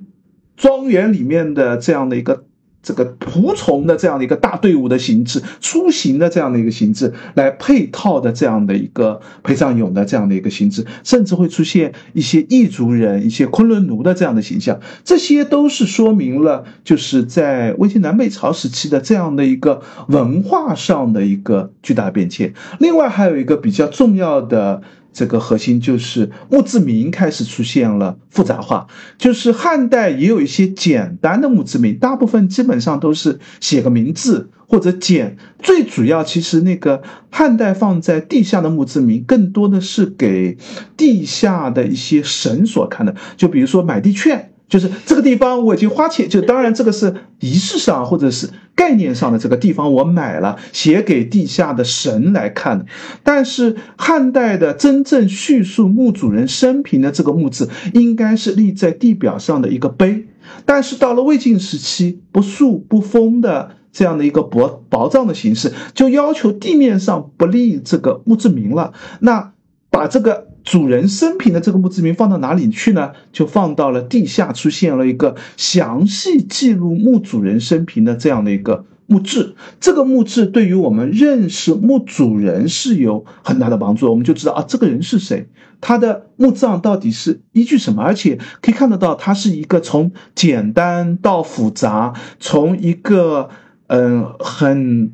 [0.56, 2.44] 庄园里面的这样的一个。
[2.86, 22.54] 这个仆从的这样的一个大队伍的形制，出行的这样的一个形制，来配套的这样的一个陪葬俑的这样的一个形制，甚至会出现一些异族人、一些昆仑奴的这样的形象，这些都是说明了，就是在魏晋南北朝时期的这样的一个文化上的一个巨大变迁。
[22.78, 24.80] 另外，还有一个比较重要的。
[25.16, 28.86] 这个核心就是墓志铭开始出现了复杂化，
[29.16, 35.38] 就是汉代也有一些简单的墓志铭，大部分基本上都是写个名字或者简。
[35.58, 40.58] 最主要其实那个汉代放在地下的墓志铭，更多的是给
[40.98, 44.52] 地下的一些神所看的，就比如说买地券。
[44.68, 52.86] 就是这个地方我已经花钱，就当然这个是仪式上或者是概念上的这个地方我买了，写给地下的神来看的。
[53.22, 60.26] 但是汉代的真正叙述墓主人生平的这个墓志，应该是立在地表上的一个碑。
[60.64, 68.92] 但是到了魏晋时期，不塑不封的这样的一个薄薄葬的形式，就要求地面上不立这个墓志铭了。
[69.20, 69.52] 那
[69.90, 70.48] 把这个。
[70.66, 73.12] 主人生平的这个墓志铭放到哪里去呢？
[73.32, 79.54] 就放到了地下，出现了一个详细记录墓主人生平的这样的一个墓志。
[79.78, 84.10] 这个墓志对于我们认识墓主人是有很大的帮助。
[84.10, 85.48] 我们就知道啊，这个人是谁，
[85.80, 88.02] 他的墓葬到底是依据什么？
[88.02, 93.50] 而且可以看得到，它是一个从简单到复杂，从一个
[93.86, 95.12] 嗯很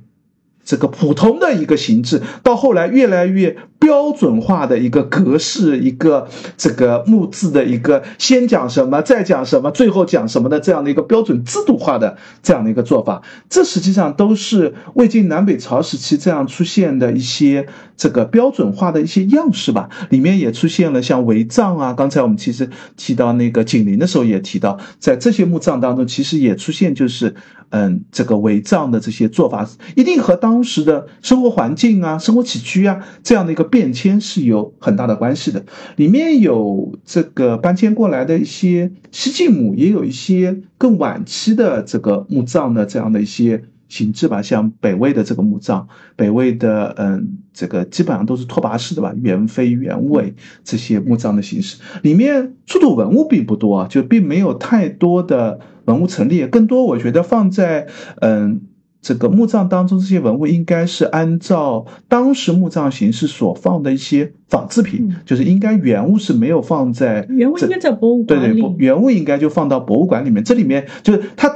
[0.65, 3.59] 这个普通的一个形制，到后来越来越。
[3.83, 17.67] 标准化的一个格式，一个这个木字的一个先讲什么，再讲什么，最后讲什么的这样的一个标准制度化的这样的一个做法，这实际上都是魏晋南北朝时期这样出现的一些
[17.97, 19.89] 这个标准化的一些样式吧。
[20.11, 27.35] 里面也出现了像围葬啊，刚才我们其实提到那个景陵的时候也提到，在这些墓葬当中，其实也出现就是
[27.71, 33.72] 嗯这个围葬的这些做法，一定和当时的生活环境啊、生活起居啊这样的一个。
[33.73, 35.65] 变迁是有很大的关系的，
[35.97, 57.87] 里面有这个搬迁过来的一些西晋墓，也有一些更晚期的这个墓葬的这样的一些形制吧，像北魏的这个墓葬，北魏的嗯，这个基本上都是拓跋式的吧，元妃、元魏这些墓葬的形式，里面出土文物并不多啊，就并没有太多的文物陈列，更多我觉得放在
[58.21, 58.61] 嗯。
[59.03, 70.45] 这个墓葬当中这些文物应该是按照当时墓葬形式所放的一些仿制品，就是应该原物是没有放在原物应该在博物馆里，对对，原物应该就放到博物馆里面。
[70.45, 71.53] 这里面就是它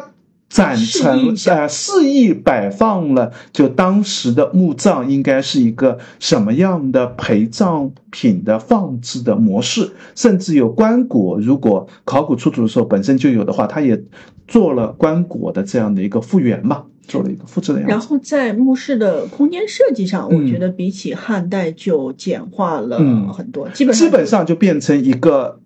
[0.48, 14.02] 展陈呃肆意摆放了，就当时的墓葬应该是一个什么样的陪葬品的放置的模式，甚至有棺椁，如果考古出土的时候本身就有的话，它也
[14.48, 16.84] 做了棺椁的这样的一个复原嘛。
[17.06, 17.90] 做了一个复制的样子。
[17.90, 22.98] 然后在墓室的空间设计上，我觉得比起汉代就简化了
[23.32, 25.60] 很多，基本基本上就变成一个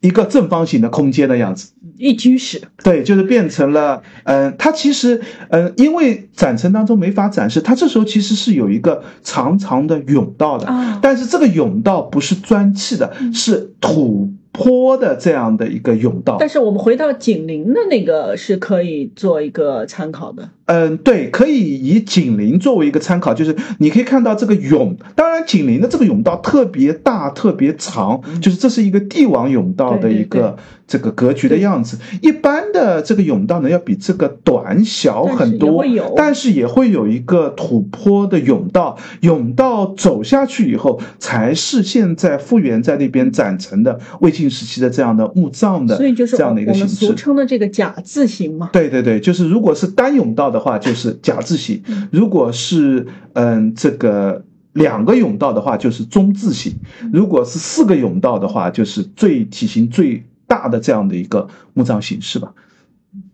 [0.00, 2.60] 一个正方形的空间的样子，一居室。
[2.82, 5.20] 对，就是变成了，嗯，它其实，
[5.50, 10.66] 嗯，因为展陈当中没法展示，它这时候其实是有一个长长的甬道的，
[11.00, 14.28] 但是这个甬道不是砖砌的，是土。
[14.52, 20.50] 坡的这样的一个甬道，但是我们回到景陵的那个是可以做一个参考的。
[20.66, 30.56] 嗯，对，可以以景陵作为一个参考，就是你可以看到这个甬，当然景陵的这个甬道特别大、特别长，就是这是一个帝王甬道的一个
[30.92, 31.96] 这个格局的样子。
[32.20, 35.84] 一般的这个甬道呢，要比这个短小很多，
[36.16, 37.12] 但是也会有。
[37.12, 48.70] 一个土坡的甬道，甬道走下去以后，才是现在复原在那边展成的魏晋时期的这样的墓葬的，所以就是这样的一个形式，俗称的这个甲字形嘛。
[48.72, 56.72] 对对对，就是如果是单甬道的话，就是甲字形；如果是嗯这个两个甬道的话，就是中字形；
[57.12, 62.52] 如果是四个甬道的话，就是最体型最大的这样的一个墓葬形式吧。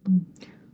[0.07, 0.23] 嗯，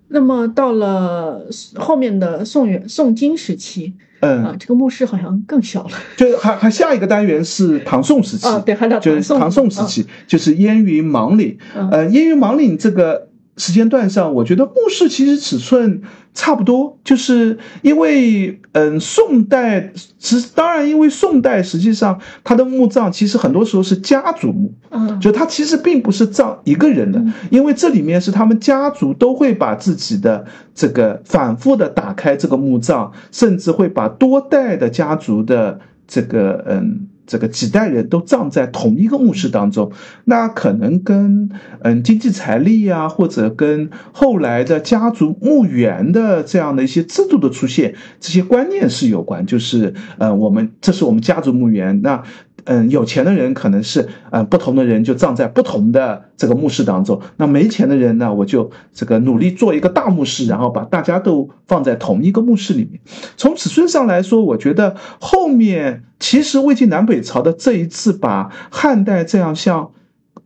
[0.08, 3.94] 那么到了后面的宋元宋金时期。
[4.20, 5.90] 嗯，这个墓室好像更小了。
[6.16, 11.58] 就还还下一个单元是唐宋时期，对，还到就是唐宋时期，就是烟云芒岭。
[11.90, 16.02] 呃，烟云芒岭这个时间段上，我觉得墓室其实尺寸。
[16.36, 30.44] 差不多，就是因为，嗯，宋代实当然，因为宋代实际上它的墓葬其实很多时候是家族墓，嗯，就它其实并不是葬一个人的，因为这里面是他们家族都会把自己的
[30.74, 35.78] 这个反复的打开这个墓葬，甚至会把多代的家族的
[36.08, 37.06] 这个，嗯。
[37.26, 39.90] 这个几代人都葬在同一个墓室当中，
[40.24, 41.50] 那可能跟
[41.80, 49.44] 嗯经济财力啊，或者跟后来的家族墓园的这样的一些制度的出现，这些观念是有关。
[49.46, 52.22] 就是呃，我们这是我们家族墓园，那
[52.64, 57.20] 嗯，有钱的人可能是，嗯，不同的人就葬在不同的这个墓室当中。
[57.36, 63.00] 那没钱的人呢，我就这个努力做一个大墓室，然后把大家都放在同一个墓室里面。
[63.36, 69.90] 从尺寸上来说，我觉得后面其实魏晋南北朝的这一次把汉代这样像。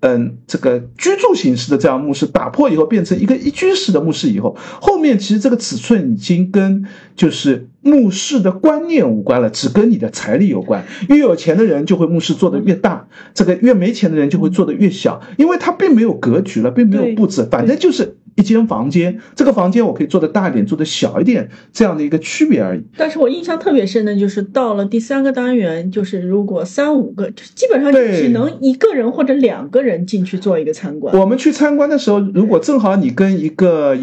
[0.00, 6.84] 嗯，这个居住形式的这样墓室打破以后，变成一个一居室的墓室以后，后面其实这个尺寸已经跟
[7.16, 10.84] 就是墓室的观念无关了，只跟你的财力有关。
[11.08, 18.16] 越有钱的人就会墓室做的越大，这个越没钱的人就会做的越小，因为他并没有格局了，并没有布置，反正就是。
[18.38, 22.84] 一间房间，这个房间我可以做的大一点，做的小一点，这样的一个区别而已。
[22.96, 31.18] 但是我印象特别深的就是到了第三个单元，就是如果三五个，基本上只能一个人或者两个人进去做一个参观。
[31.18, 33.98] 我们去参观的时候，如果正好你跟一个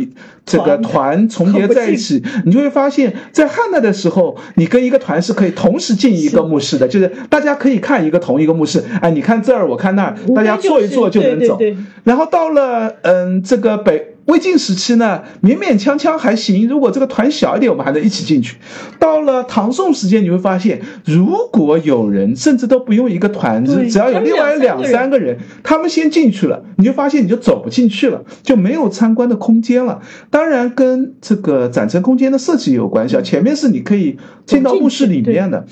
[0.46, 8.82] 这个团重叠在一起，你就会发现，在汉代的时候，你跟一个团是可以同时进一个墓室的，就是大家可以看一个同一个墓室。
[9.02, 11.60] 哎，你看这儿，我看那儿，大家坐一坐就能走。
[12.06, 14.15] 然后到了嗯，这个北。
[14.26, 16.68] 魏晋时期呢，勉勉强强还行。
[16.68, 18.58] 如果这个团小一点，我们还能一起进去。
[19.00, 30.02] 到了唐宋时间，你会发现，如果有人甚至都不用一个团子，只要有另外两三个人，他们先进去了，你就发现你就走不进去了，就没有参观的空间了。
[30.32, 33.22] 当然，跟这个展陈空间的设计有关系啊。
[33.22, 35.66] 前面是你可以进到墓室里面的。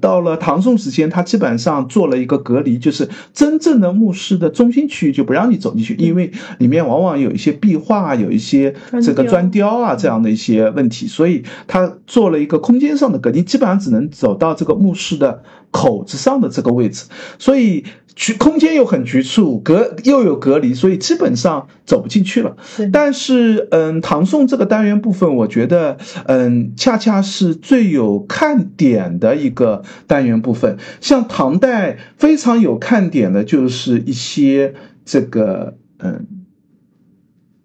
[0.00, 15.42] 到了唐宋时间，他基本上做了一个隔离，就是真正的墓室的中心区域就不让你走进去，因为里面往往有一些壁画，有一些这个砖雕啊这样的一些问题，所以他做了一个空间上的隔离，基本上只能走到这个墓室的
[15.74, 17.06] 口子上的这个位置，
[17.38, 17.84] 所以。
[18.16, 22.56] 局空间又很局促，隔又有隔离，所以基本上走不进去了。
[22.92, 30.78] 但是，嗯，唐宋这个单元部分，我觉得，嗯，恰恰是最有看点的一个单元部分。
[31.00, 36.28] 像唐代非常有看点的，就是一些这个，嗯，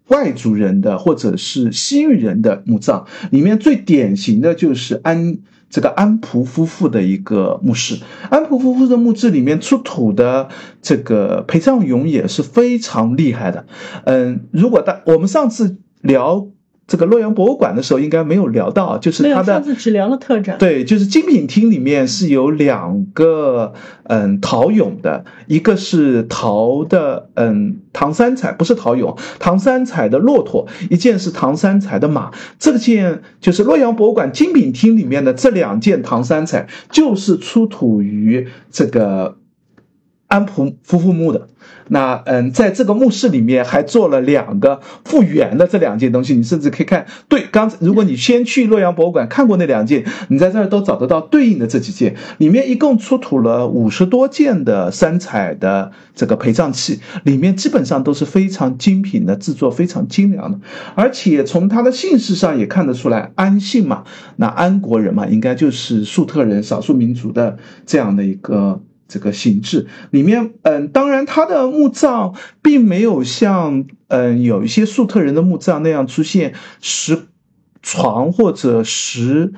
[0.08, 5.38] 外族人的或者是西域人的墓葬，里面最典型的就是安。
[5.70, 7.98] 这个安普夫妇的一个墓室，
[8.28, 10.50] 安普夫妇的墓志里面出土的
[10.82, 13.64] 这个陪葬俑也是非常厉害的。
[14.04, 16.48] 嗯，如果大我们上次聊。
[16.90, 20.58] 这个洛阳博物馆的时候应该没有聊到，就是它的上次只聊了特展。
[20.58, 23.72] 对，就是精品厅里面是有两个
[24.08, 32.32] 嗯陶俑的，一个是陶的嗯唐三彩，不是陶俑，唐三彩的骆驼，一件是唐三彩的马。
[32.58, 39.36] 这件就是洛阳博物馆精品厅里面的这两件唐三彩，就是出土于这个
[40.30, 41.48] 安普夫妇墓的。
[41.88, 47.44] 那嗯，在这个墓室里面还做了两个复原的这两件东西，你甚至可以看对。
[47.50, 52.14] 刚才如果你先去洛阳博物馆看过那两件，你在这儿都找得到对应的这几件。
[52.38, 60.60] 里面一共出土了五十多件的三彩的这个陪葬器，里面基本上都是非常精品的制作，非常精良的。
[60.94, 64.04] 而且从他的姓氏上也看得出来，安姓嘛，
[64.36, 68.80] 那安国人嘛，应该就是粟特人少数民族的这样的一个。
[69.10, 77.18] 这个形制里面，嗯，当然他的墓葬并没有像，嗯，有一些粟特人的墓葬那样出现石
[77.82, 79.52] 床或者石。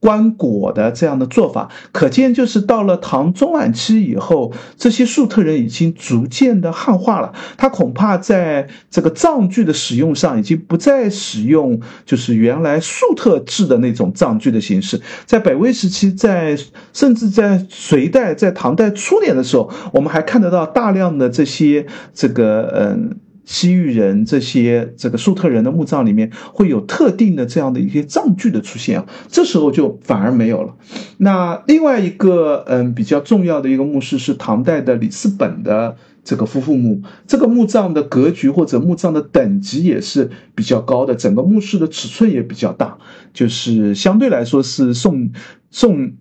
[0.00, 7.32] 棺椁的这样的做法，可见就是到了唐中晚期以后，这些粟特人已经逐渐的汉化了。
[7.56, 15.00] 他恐怕在这个葬具的使用上，已经不再使用就是原来粟特制的那种葬具的形式。
[15.26, 16.56] 在北魏时期，在
[16.92, 21.84] 甚至在隋代，在唐代初年的时候，我们还看得到大量的这些
[22.14, 23.16] 这个嗯。
[23.48, 30.76] 西域人这些这个粟特人的墓葬里面会有特定的这样的一些葬具的出现啊，这时候就反而没有了。
[31.16, 42.98] 那另外一个嗯比较重要的一个墓室是唐代的李嗣本的这个夫妇墓，这个墓葬的格局或者墓葬的等级也是比较高的，整个墓室的尺寸也比较大，
[43.32, 45.30] 就是相对来说是宋
[45.70, 46.12] 宋。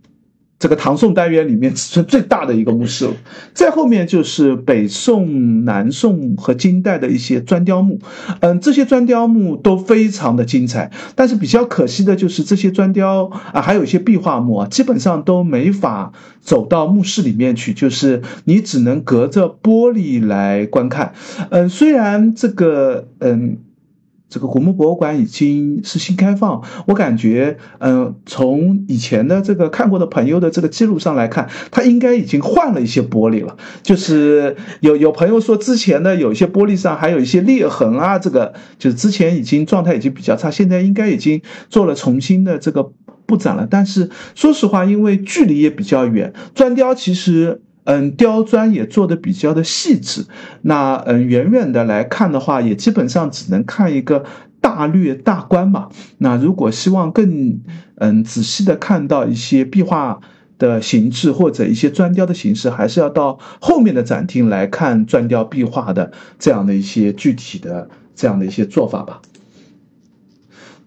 [0.59, 3.13] 这个唐宋单元里面尺寸最大的一个墓室了，
[3.53, 7.99] 再后面就是北宋、南宋和金代的一些砖雕墓，
[8.39, 21.13] 嗯，这些砖雕墓都非常的精彩，但是比较可惜的就是这些砖雕啊，还有一些壁画墓啊，基本上都没法走到墓室里面去，就是你只能隔着玻璃来观看，
[21.51, 23.59] 嗯，虽然这个，嗯。
[24.29, 33.55] 这个古墓博物馆已经是新开放，我感觉，嗯，从以前的这个看过的朋友的这个记录上来看，它应该已经换了一些玻璃了。
[33.81, 42.91] 就是有有朋友说，之前的有一些玻璃上还有一些裂痕啊，这个就是之前已经状态已经比较差，现在应该已经做了重新的这个
[43.25, 43.65] 布展了。
[43.69, 47.61] 但是说实话，因为距离也比较远，砖雕其实。
[47.89, 50.25] 嗯，雕砖也做的比较的细致，
[50.63, 54.25] 那嗯，远远的来看的话，也基本上只能看一个
[54.59, 55.87] 大略大观嘛。
[56.17, 57.61] 那如果希望更
[57.95, 60.19] 嗯仔细的看到一些壁画
[60.57, 69.21] 的形制或者一些砖雕的形式，还是要到后面的展厅来看砖雕壁画的这样的一些具体的这样的一些做法吧。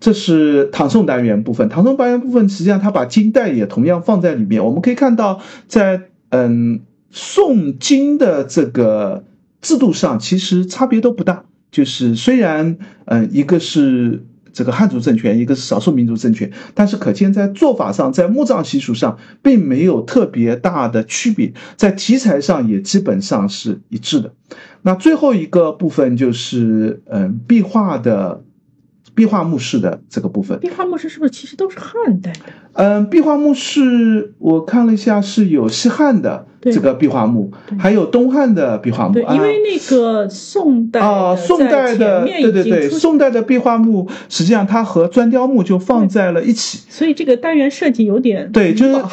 [0.01, 6.83] 这是唐宋单元部分，唐宋单元部分实际上它把金代也同样放在里面，我们可以看到在嗯。
[7.11, 9.25] 宋金的这个
[9.61, 24.33] 制度上其实差别都不大，就是虽然嗯一个是这个汉族政权，一个是少数民族政权，但是可见在做法上，在墓葬习俗上并没有特别大的区别，在题材上也基本上是一致的。
[24.83, 28.43] 那最后一个部分就是嗯壁画的。
[29.15, 32.41] 壁画墓室的这个部分，壁画墓室是不是其实都是汉代的？
[32.73, 39.15] 嗯，壁画墓室我看了一下，是有西汉的这个壁画墓，还有东汉的壁画墓。
[39.15, 49.05] 对，因为那个宋代啊，宋代的对对对，宋代的壁画墓实际上它和砖雕墓就放在了一起，所以这个单元设计有点对，就是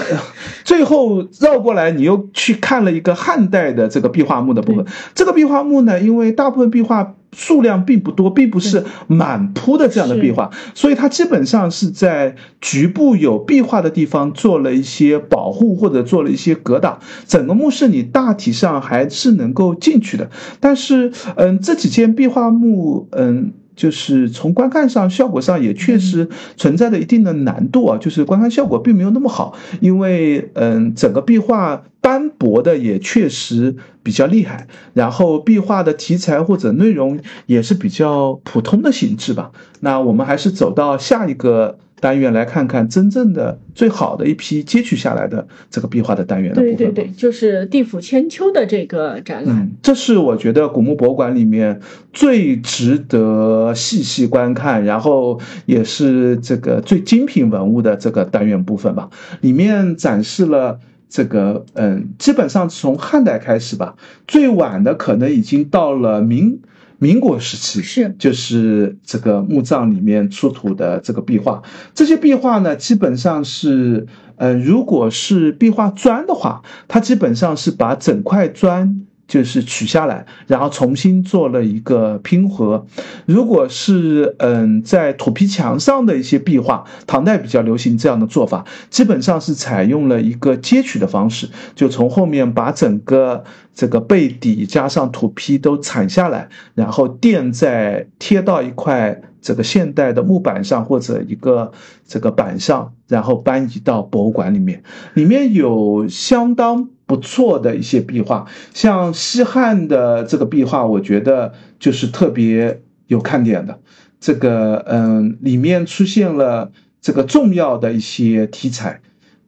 [0.63, 4.85] 最后绕过来，你又去看了一个汉代的这个壁画墓的部分。
[5.15, 7.15] 这个壁画墓呢，因为大部分壁画。
[7.33, 16.99] 数量并不多，并不是满铺的这样的壁画，所以它基本上是在局部有壁画的地方做了一些保护或者做了一些隔挡。
[17.27, 23.53] 整个墓室你大体上还是能够进去的，但是，嗯，这几件壁画墓，嗯。
[23.77, 39.51] 就是从观看上、效果上也确实存在着一定的难度啊，就是观看效果并没有那么好，因为嗯，整个壁画斑驳的也确实比较厉害，然后壁画的题材或者内容也是比较普通的形式吧。
[39.79, 41.77] 那我们还是走到下一个。
[41.99, 46.75] 单元来看看真正的最好的一批接取下来的这个壁画的单元的部分。
[46.77, 49.55] 对对对，就是地府千秋的这个展览。
[49.55, 51.79] 嗯，这是我觉得古墓博物馆里面
[52.13, 59.09] 最值得细细观看，然后也是这个最精品文物的这个单元部分吧。
[59.41, 60.79] 里面展示了
[61.09, 63.95] 这个，嗯，基本上从汉代开始吧，
[64.27, 66.59] 最晚的可能已经到了明。
[66.99, 71.61] 民国时期是，就是这个墓葬里面出土的这个壁画，
[71.93, 79.06] 这些壁画呢，基本上是，呃，如果是壁画砖的话，它基本上是把整块砖。
[79.27, 82.85] 就是取下来，然后重新做了一个拼合。
[83.25, 93.43] 如果是嗯，在土坯墙上的一些壁画，唐代比较流行这样的做法，基本上是采用了一个接取的方式，就从后面把整个
[93.75, 101.73] 这个背底加上土坯都铲下来，然后垫在贴到一块这个现代的木板上或者一个
[102.07, 104.81] 这个板上，然后搬移到博物馆里面，
[105.15, 106.89] 里面有相当。
[107.07, 113.79] 不错的一些壁画，像西汉的这个壁画，我觉得就是特别有看点的。
[114.19, 118.99] 这个，嗯，里面出现了这个重要的一些题材，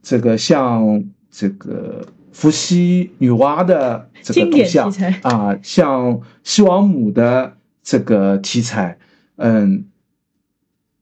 [0.02, 4.90] 这个像这个伏羲女娲的这个图像
[5.20, 8.96] 啊，像西王母的这个题材，
[9.36, 9.84] 嗯，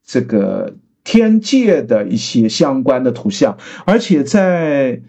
[0.04, 5.02] 这个天界的一些相关的图像，而且在。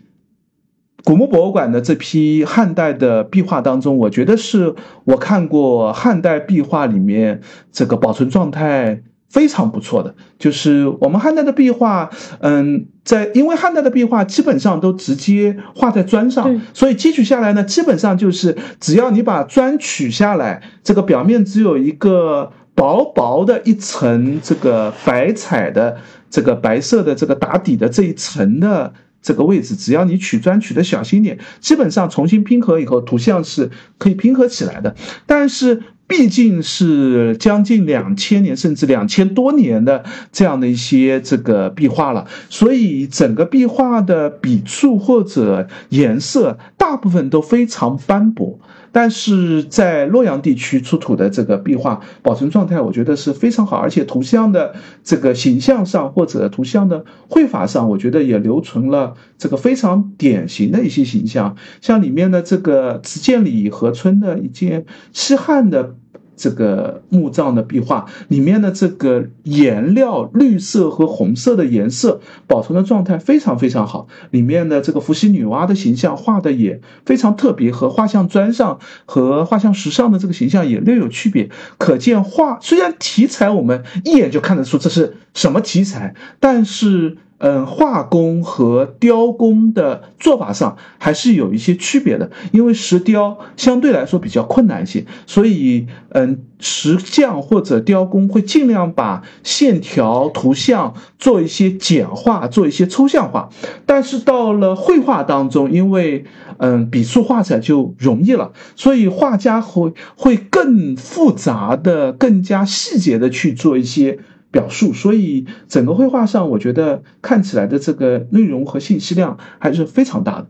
[1.04, 4.76] 古墓博物馆的这批汉代的壁画当中，我觉得是
[5.06, 7.42] 我看过汉代壁画里面
[7.72, 10.14] 这个保存状态非常不错的。
[10.38, 12.10] 就是我们汉代的壁画，
[12.42, 25.98] 嗯，在因为汉代的壁画基本上都直接画在砖上，所以汲取下来呢，基本上就是只要你把砖取下来，这个表面只有一个薄薄的一层这个白彩的
[26.30, 28.94] 这个白色的这个打底的这一层的。
[29.22, 34.96] 这个位置，只要你取砖取的小心点，基本上重新拼合以后，图像是可以拼合起来的。
[35.26, 48.60] 但是毕竟是将近两千年，甚至两千多年的这样的一些这个壁画了，所以整个壁画的笔触或者颜色，大部分都非常斑驳。
[48.92, 54.74] 但是在洛阳地区出土的这个壁画保存状态，我觉得是非常好，而且图像的
[55.04, 65.96] 这个形象上或者图像的绘法上，我觉得也留存了这个非常典型的一些形象，像里面的这个慈建里和村的一件西汉的。
[66.40, 81.50] 这个墓葬的壁画里面的这个颜料绿色和红色的颜色保存的状态非常非常好，里面的这个伏羲女娲的形象画的也非常特别，和画像砖上和画像石上的这个形象也略有区别。
[81.78, 103.50] 可见画虽然题材我们一眼就看得出这是什么题材，但是嗯，画工和雕工的做法上还是有一些区别的，因为石雕相对来说比较困难一些，所以嗯，石匠或者雕工会尽量把线条、图像做一些简化，做一些抽象化。
[103.86, 106.26] 但是到了绘画当中，因为
[106.58, 114.20] 嗯，笔触画起来就容易了，所以画家会会更复杂的、更加细节的去做一些。
[114.52, 120.48] 表述，所以整个绘画上，我觉得看起来的这个内容和信息量还是非常大的。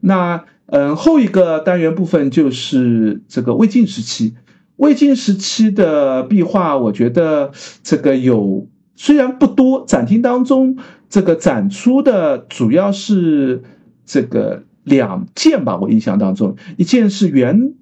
[0.00, 4.34] 那嗯，后一个单元部分就是这个魏晋时期。
[4.76, 7.52] 魏晋时期的壁画，我觉得
[7.82, 10.76] 这个有虽然不多，展厅当中
[11.08, 13.62] 这个展出的主要是
[14.04, 15.78] 这个两件吧。
[15.78, 17.74] 我印象当中，一件是元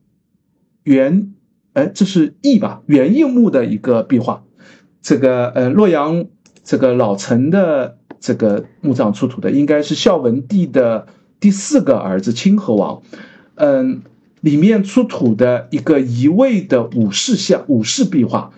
[0.82, 1.32] 元
[1.72, 4.42] 哎，这是易吧，原印木的一个壁画。
[5.02, 6.26] 这个呃，洛阳
[6.62, 11.06] 这个老城的这个墓葬出土的，应该是孝文帝的
[11.40, 13.02] 第四个儿子清河王，
[13.54, 14.02] 嗯，
[14.40, 18.52] 里面出土的一个一位的武士像武士壁画，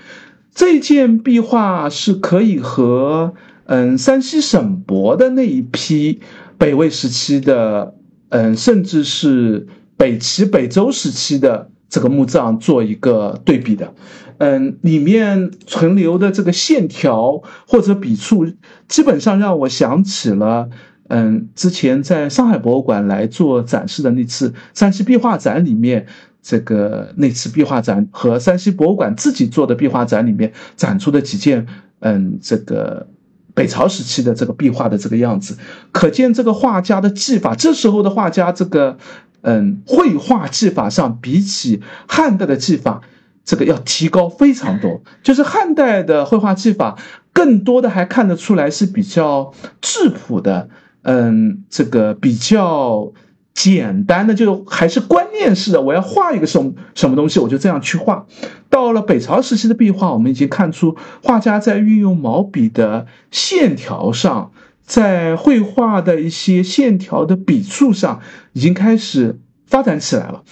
[0.55, 3.35] 这件壁画是可以和
[3.67, 6.21] 嗯山西省博的那一批
[6.59, 7.95] 北魏时期的，
[8.31, 9.67] 嗯，甚至是
[9.97, 13.93] 北齐北周时期的这个墓葬做一个对比的。
[14.39, 18.47] 嗯，里面存留的这个线条或者笔触，
[18.89, 20.71] 基本上让我想起了，
[21.09, 26.07] 嗯，之前在上海博物馆来做展示的那次山西壁画展里面，
[26.43, 31.67] 这个那次壁画展和山西博物馆自己做的壁画展里面展出的几件，
[32.01, 33.07] 嗯，这个
[33.55, 35.57] 北朝时期的这个壁画的这个样子，
[35.93, 38.97] 可见这个画家的技法，这时候的画家这个，
[39.43, 43.03] 嗯，绘画技法上比起汉代的技法。
[43.45, 46.97] 这个要提高非常多，就是汉代的绘画技法，
[47.33, 50.69] 更多的还看得出来是比较质朴的，
[51.03, 53.13] 嗯，这个比较
[53.53, 55.83] 简单的，就还是观念式的。
[55.83, 58.27] 我要画一个什么什么东西，我就这样去画。
[58.71, 64.53] 到了北朝时期的壁画，我们已经看出画家在运用毛笔的线条上，
[64.85, 68.21] 在绘画的一些线条的笔触上，
[68.53, 70.43] 已经开始发展起来了。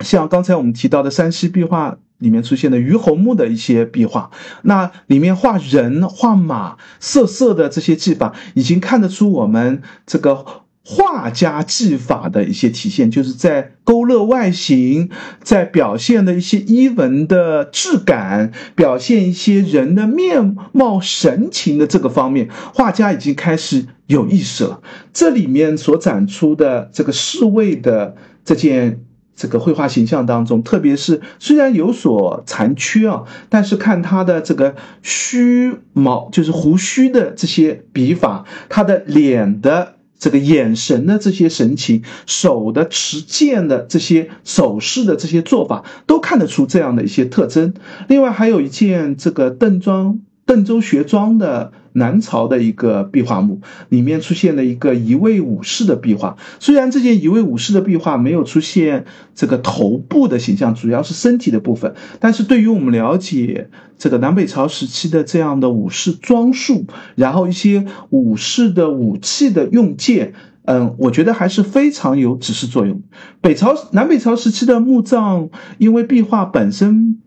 [0.00, 4.30] 像刚才我们提到的山西壁画里面出现的于侯墓的一些壁画，
[4.62, 10.44] 那里面画人、画马、色色的这些技法，已经看得出我们这个
[10.90, 15.10] 画家技法的一些体现，就是在勾勒外形，
[15.42, 24.80] 在表现的一些衣纹的质感，表现一些人的面貌神情的这个方面，画家已经开始有意识了。
[25.12, 29.04] 这里面所展出的这个侍卫的这件。
[29.40, 47.74] 这个绘画形象当中，特别是虽然有所残缺啊，但是看他的这个须毛，就是胡须的这些笔法，他的脸的这个眼神的这些神情，手的持剑的这些手势的这些做法，都看得出这样的一些特征。
[48.08, 51.72] 另外还有一件这个邓庄邓州学庄的。
[51.98, 63.68] 南朝的一个壁画墓里面出现了一个一位武士的壁画，虽然这件一位武士的壁画没有出现这个头部的形象，主要是身体的部分，但是对于我们了解
[63.98, 70.32] 这个南北朝时期的这样的武士装束，然后一些武士的武器的用剑，
[70.64, 73.02] 嗯，我觉得还是非常有指示作用。
[73.40, 77.18] 北朝南北朝时期的墓葬，因为壁画本身。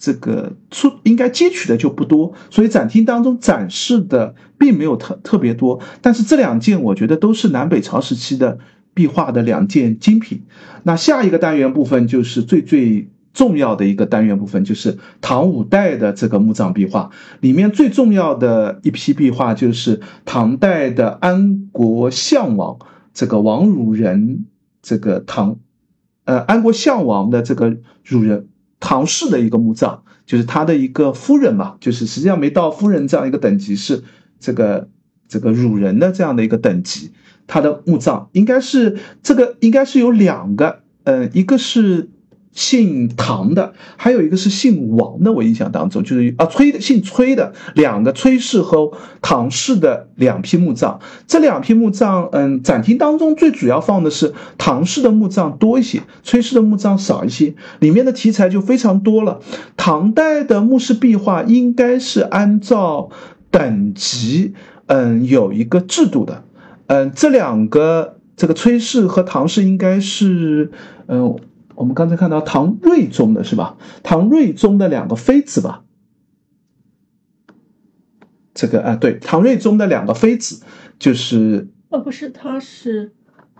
[0.00, 5.78] 这个出应该接取的就不多，所以展厅当中展示的并没有特特别多。
[6.00, 8.58] 但是这两件我觉得都是南北朝时期的
[8.94, 10.42] 壁画的两件精品。
[10.84, 22.78] 那下一个单元部分就是最最重要的一个单元部分，就是唐五代的这个墓葬壁画里面最重要的一批壁画，就是唐代的安国相王
[23.12, 24.46] 这个王汝仁，
[24.80, 25.58] 这个唐，
[26.24, 28.46] 呃安国相王的这个汝仁。
[28.80, 34.02] 唐氏的一个墓葬，就是他的一个夫人嘛，就是实际上没到夫人这样一个等级，是
[34.40, 34.88] 这个
[35.28, 37.12] 这个汝人的这样的一个等级。
[37.46, 42.08] 他的墓葬应该是这个，应该是有两个，嗯，一个是。
[42.52, 45.32] 姓唐的，还有一个是姓王的。
[45.32, 48.90] 我印象当中就是啊，崔的姓崔的两个崔氏和
[49.22, 50.98] 唐氏的两批墓葬。
[51.28, 57.54] 这两批墓葬，嗯，展厅当中最主要放的是唐氏的墓葬多一些，崔氏的墓葬少一些。
[57.78, 59.40] 里面的题材就非常多了。
[59.76, 63.10] 唐代的墓室壁画应该是按照
[63.52, 64.54] 等级，
[64.86, 66.42] 嗯，有一个制度的。
[66.88, 70.72] 嗯，这两个这个崔氏和唐氏应该是，
[71.06, 71.38] 嗯。
[71.80, 73.78] 我们刚才看到唐睿宗的是吧？
[74.02, 75.82] 唐睿宗的两个妃子吧。
[78.52, 80.62] 这个啊，对，唐睿宗的两个妃子，
[80.98, 83.12] 就是哦，不是，他是，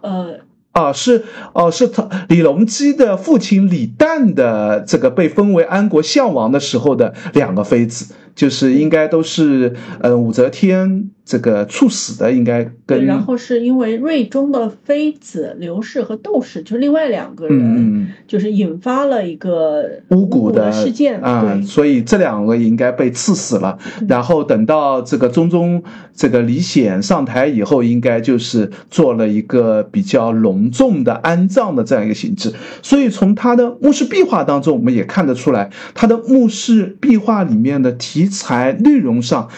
[0.03, 0.41] 呃，
[0.73, 11.11] 啊，是哦，是他李隆基的父亲李旦的这个被封为安国相王的时候的两个妃子，就是应该都是嗯武则天。
[11.31, 23.79] 这个猝死的应该跟，然后是因为睿宗的妃子刘氏和窦氏，就是另外两个人，就是引发了一个巫蛊的事件啊，所以这两个应该被赐死了。
[24.09, 25.81] 然后等到这个中宗
[26.13, 32.53] 这个李显上台以后，应该就是做了一个比较隆重的安葬的这样一个形制。
[32.83, 39.49] 所以从他的墓室壁画当中，我们也看得出来，他的墓室壁画里面的题材内容上。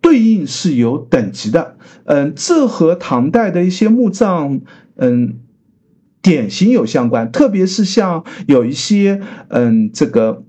[0.00, 4.60] 对应是有等级的，嗯，这和唐代的一些墓葬，
[4.96, 5.34] 嗯，
[6.22, 10.44] 典型有相关，特别是像有一些，嗯，这个。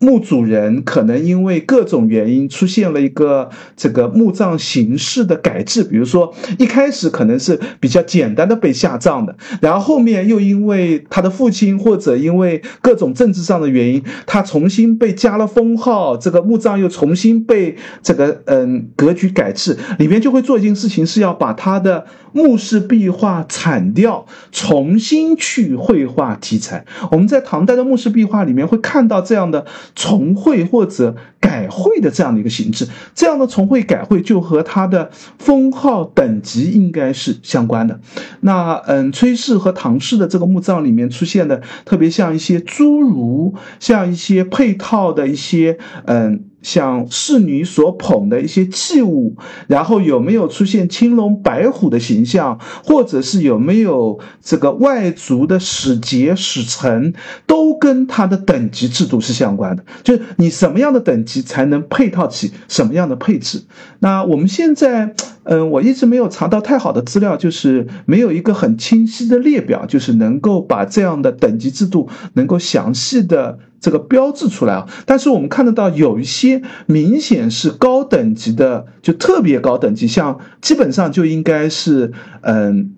[0.00, 26.86] 墓主人可能因为各种原因出现了一个这个墓葬形式的改制，比如说一开始可能是比较简单的被下葬的，然后后面又因为他的父亲或者因为各种政治上的原因，他重新被加了封号，这个墓葬又重新被这个嗯格局改制，里面就会做一件事情，是要把他的墓室壁画铲掉，重新去绘画题材。
[27.10, 29.66] 我们在唐代的墓室壁画里面会看到这样的。
[29.94, 38.00] 重绘或者改绘的这样的一个形制，这样的重绘改绘就和它的封号等级应该是相关的。
[38.40, 46.44] 那嗯，崔氏和唐氏的这个墓葬里面出现的，特别像一些侏儒，像一些配套的一些嗯。
[46.62, 49.34] 像侍女所捧的一些器物，
[49.66, 57.14] 然后有没有出现青龙白虎的形象，或者是有没有这个外族的使节使臣，
[57.46, 59.84] 都跟他的等级制度是相关的。
[60.02, 63.62] 就是你什么样的等级才能配套起什么样的配置？
[64.00, 73.58] 那我们现在，嗯，我一直没有查到太好的资料，就是没有一个很清晰的列表，就是能够把这样的等级制度能够详细的。
[73.80, 82.12] 这个标志出来啊，但是我们看得到有一些明显是高等级的，就特别高等级，像基本上就应该是
[82.42, 82.92] 嗯，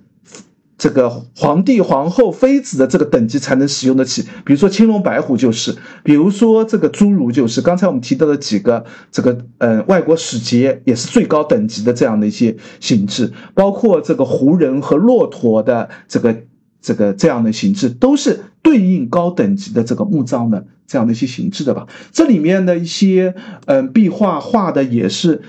[0.83, 4.23] 这个皇帝、皇后、妃子的这个等级才能使用得起。
[4.45, 7.61] 比如说青龙白虎就是，比如说这个侏儒就是。
[7.61, 16.37] 刚才我们提到的几个这个嗯外国使节也是最高等级的这样的一些形制，包括这个胡人和骆驼的这个。
[16.85, 21.87] 这个这样的形制都是对应高等级的这个墓葬的这样的一些形制的吧？
[22.11, 25.43] 这里面的一些嗯壁画画的也是，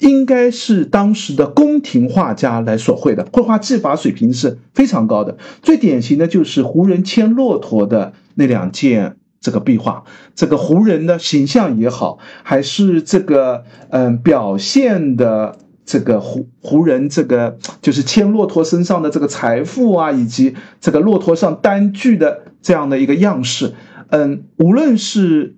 [0.00, 5.38] 应该是当时的宫廷画家来所绘的，绘画技法水平是非常高的。
[5.62, 15.56] 最典型的就是胡人牵骆驼的那两件这个壁画，这个胡人的形象也好，还是这个嗯表现的。
[15.82, 23.74] 这个胡胡人，这个就是牵骆驼身上的这个财富啊，以及这个骆驼上单据的这样的一个样式，
[24.10, 25.56] 嗯，无论是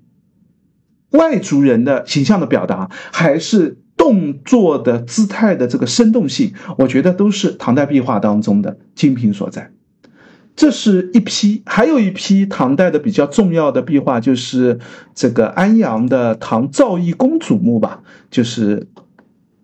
[1.11, 9.71] 外族人的形象的表达，还是动作的姿态的这个生动性，我觉得都是唐代壁画当中的精品所在。
[10.57, 14.81] 这是一批，还有一批唐代的比较重要的壁画，就是
[15.15, 18.89] 这个安阳的唐赵义公主墓吧，就是。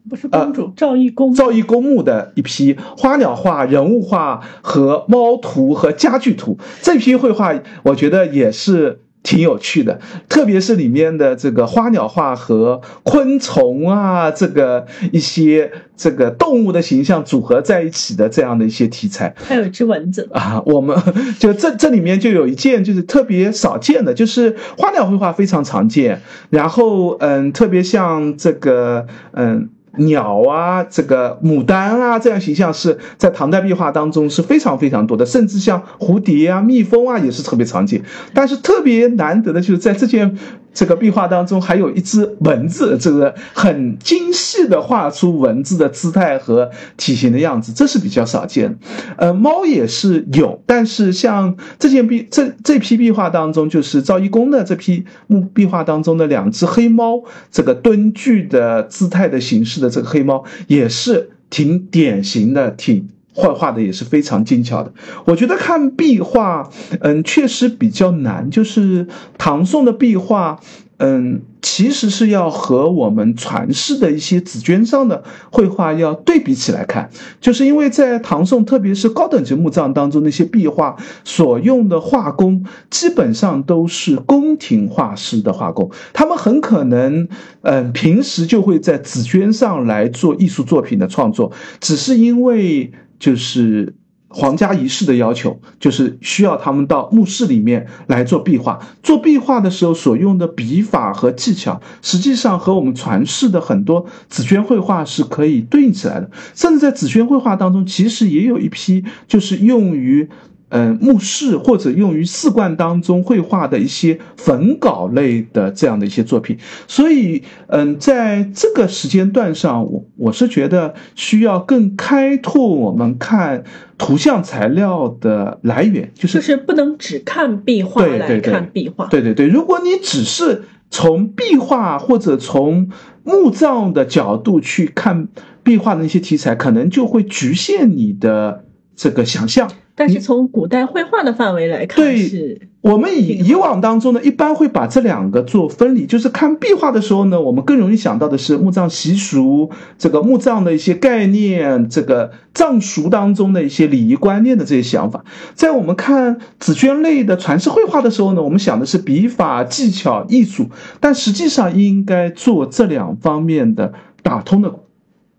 [0.09, 20.97] 不是公主，赵义公赵义公墓的一批花鸟画、人物画和猫图和家具图，这批绘画我觉得也是挺有趣的，特别是里面的这个花鸟画和昆虫啊，这个一些这个动物的形象组合在一起的这样的一些题材，还有一只蚊子啊，我们
[21.39, 29.68] 就这这里面就有一件就是特别少见的，就是花鸟绘画非常常见，然后嗯，特别像这个嗯。
[29.99, 38.03] 鸟啊，这个牡丹啊，这样形象是在唐代壁画当中是非常非常多的，甚至像蝴蝶啊、蜜蜂啊也是特别常见。
[38.32, 40.36] 但是特别难得的就是在这件。
[40.72, 48.78] 这个壁画当中还有一只蚊子，这个很精细的画出蚊子的姿态和体型的样子，这是比较少见。
[49.16, 63.08] 呃，猫也是有，但是像这件壁这这批壁画当中，就是赵一公的这批木壁画当中的两只黑猫，这个蹲踞的姿态的形式的这个黑猫，也是挺典型的，挺。
[63.39, 64.93] 绘画的也是非常精巧的，
[65.24, 66.68] 我觉得看壁画，
[67.01, 68.51] 嗯，确实比较难。
[68.51, 69.07] 就是
[69.39, 70.59] 唐宋的壁画，
[70.99, 75.22] 嗯，其实是要和我们传世的一些紫绢上的
[75.53, 77.09] 绘画要对比起来看，
[77.40, 87.28] 就是因为在唐宋，特别是高等级墓葬当中，那些壁画所用的画工基本上都是宫廷画师的画工，他们很可能，
[87.62, 92.90] 嗯，平时就会在紫绢上来做艺术作品的创作，只是因为
[93.20, 93.94] 就是。
[94.29, 98.79] 皇家仪式的要求就是需要他们到墓室里面来做壁画。
[99.03, 106.31] 做壁画的时候所用的笔法和技巧，实际上和我们传世的很多紫绢绘画是可以对应起来的。
[106.55, 110.29] 甚至在紫萱绘画当中，其实也有一批就是用于。
[110.70, 123.64] 嗯，墓室或者用于寺观当中绘画的一些粉稿类的这样的一些作品，所以，嗯，在这个时间段上，我我是觉得需要更开拓我们看
[123.96, 132.90] 图像材料的来源，就是就是不能只看壁画来看壁画，对对对，如果你只是从壁画或者从
[133.24, 135.28] 墓葬的角度去看
[135.62, 139.70] 壁画的那些题材，可能就会局限你的这个想象。
[139.99, 146.07] 但是从古代绘画的范围来看，对，我们以以往当中呢，一般会把这两个做分离。
[146.07, 155.24] 就是看壁画的时候呢，我们更容易想到的是墓葬习俗，这个墓葬的一些概念，这个葬俗当中的一些礼仪观念的这些想法。
[155.55, 160.68] 在我们看紫鹃类的传世绘画的时候呢，我们想的是笔法、技巧、艺术，
[161.01, 163.92] 但实际上应该做这两方面的
[164.22, 164.72] 打通的。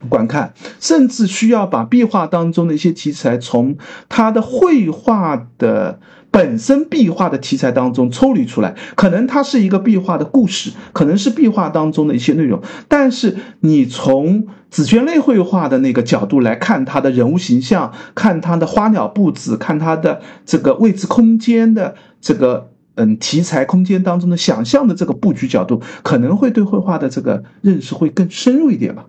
[0.08, 3.76] 观看，甚至需要把壁画当中的一些题材从
[4.08, 6.00] 它的绘画的
[6.32, 8.76] 本身壁画的题材当中抽离出来。
[8.96, 12.62] 可能它是一个壁画的故事，可能是壁画当中的一些内容。
[12.88, 29.06] 但是你从紫绢类绘画的那个角度来看它的人物形象，看它的花鸟布置，看它的这个位置空间的这个嗯题材空间当中的想象的这个布局角度，可能会对绘画的这个认识会更深入一点吧。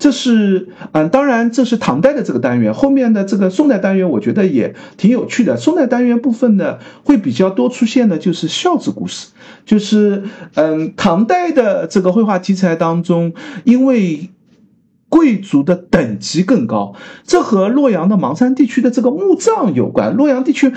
[0.00, 5.56] 这是嗯，当然这是唐代的这个单元，后面的这个宋代单元，我觉得也挺有趣的。
[5.56, 9.28] 宋代单元部分呢，会比较多出现的就是孝子故事，
[9.64, 10.24] 就是
[10.54, 13.34] 嗯，唐代的这个绘画题材当中，
[13.64, 14.30] 因为
[15.08, 16.94] 贵族的等级更高，
[17.24, 20.16] 这和洛阳的邙山地区的这个墓葬有关。
[20.16, 20.72] 洛阳地区。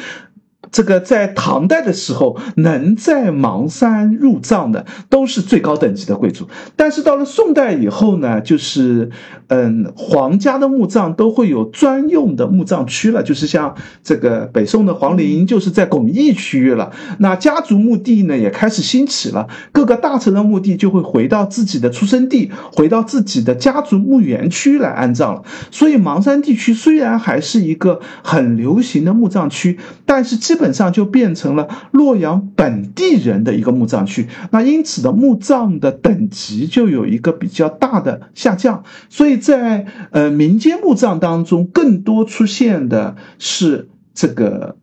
[0.73, 6.47] 这个在唐代的时候，能在邙山入葬的都是最高等级的贵族。
[6.75, 9.11] 但是到了宋代以后呢，就是，
[9.49, 16.91] 嗯，皇家的墓葬都会有专用的墓葬区了，就是像这个北宋的皇陵，就是在巩义区域了。
[17.19, 25.43] 那家族墓地呢，也开始兴起了，各个大臣的墓地就会回到自己的出生地，回到自己的家族墓园区来安葬了。
[25.69, 30.62] 所以邙山地区虽然还是一个很流行的墓葬区，但是基本。
[30.63, 44.77] 基本上就变成了洛阳本地人的一个墓葬区，那因此的墓葬的等级就有一个比较大的下降，所以在呃民间墓葬当中，更多出现的是这个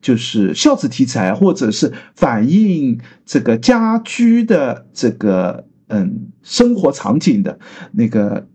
[0.00, 7.58] 就是孝子题材，或者是反映这个家居的这个嗯生活场景的
[7.92, 8.46] 那个。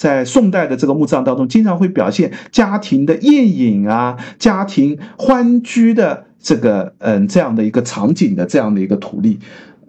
[0.00, 9.38] 在宋代的这个墓葬当中，经常会表现家庭的宴饮啊，家庭欢聚的这个嗯这样的一个场景的这样的一个图例。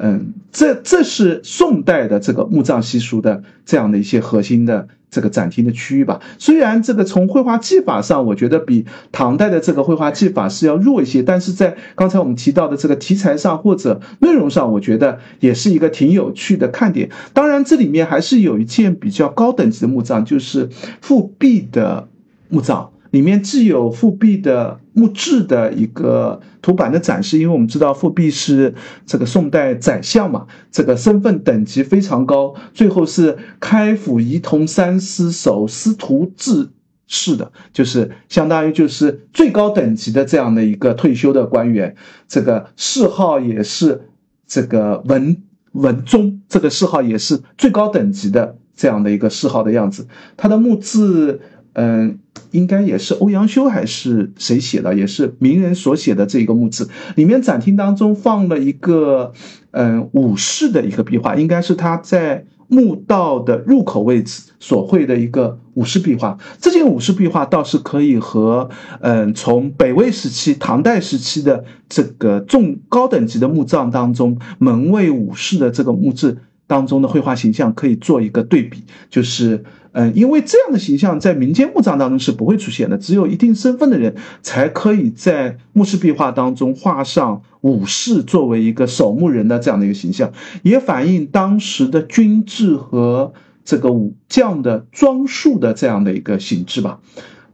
[0.03, 6.19] 嗯，这这是宋代的这个墓葬习俗的这样的一些核心的这个展厅的区域吧。
[6.39, 17.11] 虽然这个从绘画技法上，我觉得比唐代的这个绘画技法是要弱一些，但是在刚才我们提到的这个题材上或者内容上，我觉得也是一个挺有趣的看点。
[17.33, 20.67] 当然，这里面还是有一件比较高等级的墓葬，就是
[20.99, 22.07] 复辟的
[22.49, 22.89] 墓葬。
[23.11, 28.73] 里面既有复辟的墓志的一个图版的展示，因为我们知道复辟是
[29.05, 36.69] 这个宋代宰相嘛，这个身份等级非常高，最后是开府仪同三司守司徒制
[37.05, 41.95] 式的，就是相当于就是最高等级的这样的一个退休的官员，
[42.29, 44.09] 这个谥号也是
[44.47, 45.35] 这个文
[45.73, 50.07] 文宗，这个谥号也是最高等级的这样的一个谥号的样子，
[50.37, 51.41] 他的墓志。
[51.73, 52.19] 嗯，
[52.51, 54.93] 应该也是欧阳修还是谁写的？
[54.93, 59.31] 也是名人所写的这一个墓志，里面展厅当中放了一个
[59.71, 66.37] 嗯武士的一个壁画，应该是他在墓道的入口位置所绘的一个武士壁画。
[66.59, 68.69] 这件武士壁画倒是可以和
[68.99, 79.63] 嗯从北魏时期、唐代时期的这个重高等级的墓葬当中门卫武士的这个墓志当中的绘画形象可以做一个对比，就是。
[79.93, 90.31] 嗯，因为这样的形象在民间墓葬当中是不会出现的，只有一定身份的人才可以在墓室壁画当中画上武士作为一个守墓人的这样的一个形象，
[90.63, 93.33] 也反映当时的军制和
[93.65, 96.99] 这个武将的装束的这样的一个形制吧。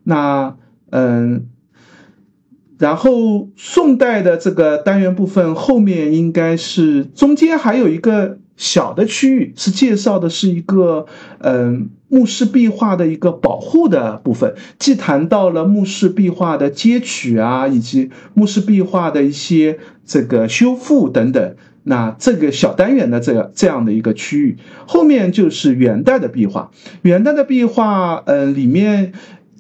[0.04, 0.56] 那
[0.92, 1.48] 嗯，
[2.78, 8.38] 然后宋代的这个单元部分后面应该是中间还有一个。
[8.60, 11.06] 小的区域是介绍的是一个，
[11.42, 21.55] 嗯，墓室壁画的一个保护的部分，既谈到了墓室壁画的揭取啊，以及墓室壁画的一些这个修复等等。
[21.84, 26.72] 那这个小单元的这个这样的一个区域，后面就是元代的壁画。
[27.01, 29.14] 元代的壁画，嗯，里面。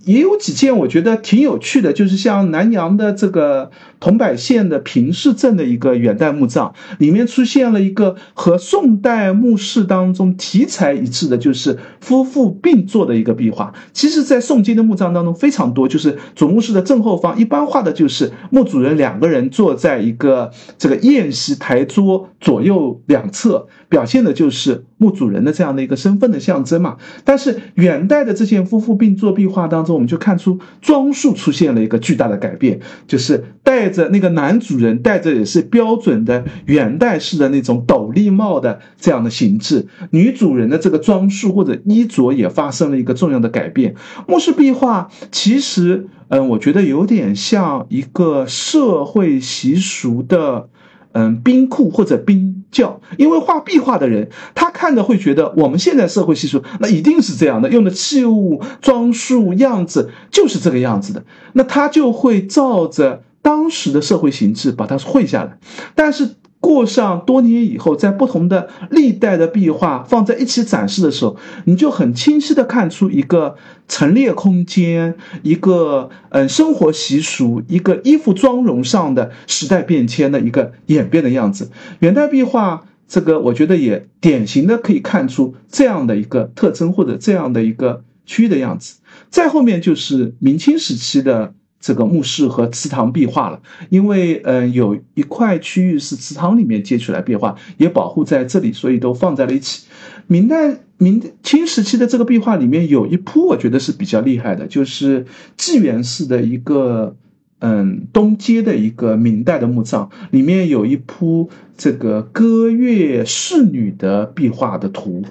[0.05, 13.73] 也有几件我觉得挺有趣的，就是像南阳的这个桐柏县的平氏镇的一个元代墓葬，里面出现了一个和宋代墓室当中题材一致的，就是夫妇并坐的一个壁画。
[13.93, 23.67] 其实，在宋金的墓葬当中非常多，就是主墓室的正后方，一般画的就是墓主人两个人坐在一个这个宴席台桌左右两侧。
[23.89, 26.97] 表现的就是墓主人的这样的一个身份的象征嘛。
[27.23, 43.95] 但是元代的这件夫妇并坐壁画当中，我们就看出装束出现了一个巨大的改变，就是带戴着那个男主人戴着也是标准的元代式的那种斗笠帽的这样的形制，女主人的这个装束或者衣着也发生了一个重要的改变。
[44.27, 50.67] 墓室壁画其实，嗯，我觉得有点像一个社会习俗的。
[51.13, 61.23] 嗯，冰库或者冰窖，因为画壁画的人，他看着会觉得我们现在社会习俗，那一定是这样的，用的器物、装束、样子就是这个样子的，
[61.53, 65.57] 那他就会照着当时的社会形制把它绘下来，
[65.95, 66.35] 但是。
[66.59, 73.55] 过上多年以后，在不同的历代的壁画放在一起展示的时候，你就很清晰的看出一个
[73.87, 81.69] 陈列空间，一个嗯生活习俗，一个衣服妆容上的时代变迁的一个演变的样子。
[81.99, 88.95] 元代壁画这个，我觉得也典型的可以看出这样的一个特征或者这样的一个区域的样子。
[89.29, 91.53] 再后面就是明清时期的。
[91.79, 99.85] 这个墓室和祠堂壁画了，因为嗯有一块区域是祠堂里面接出来壁画，也保护在这里，所以都放在了一起。
[100.27, 105.25] 明代、明清时期的这个壁画里面有一铺，我觉得是比较厉害的，就是
[105.55, 107.15] 纪元式的一个。
[107.59, 115.23] 嗯，东街的一个明代的墓葬，里面有一铺这个歌乐仕女的壁画的图。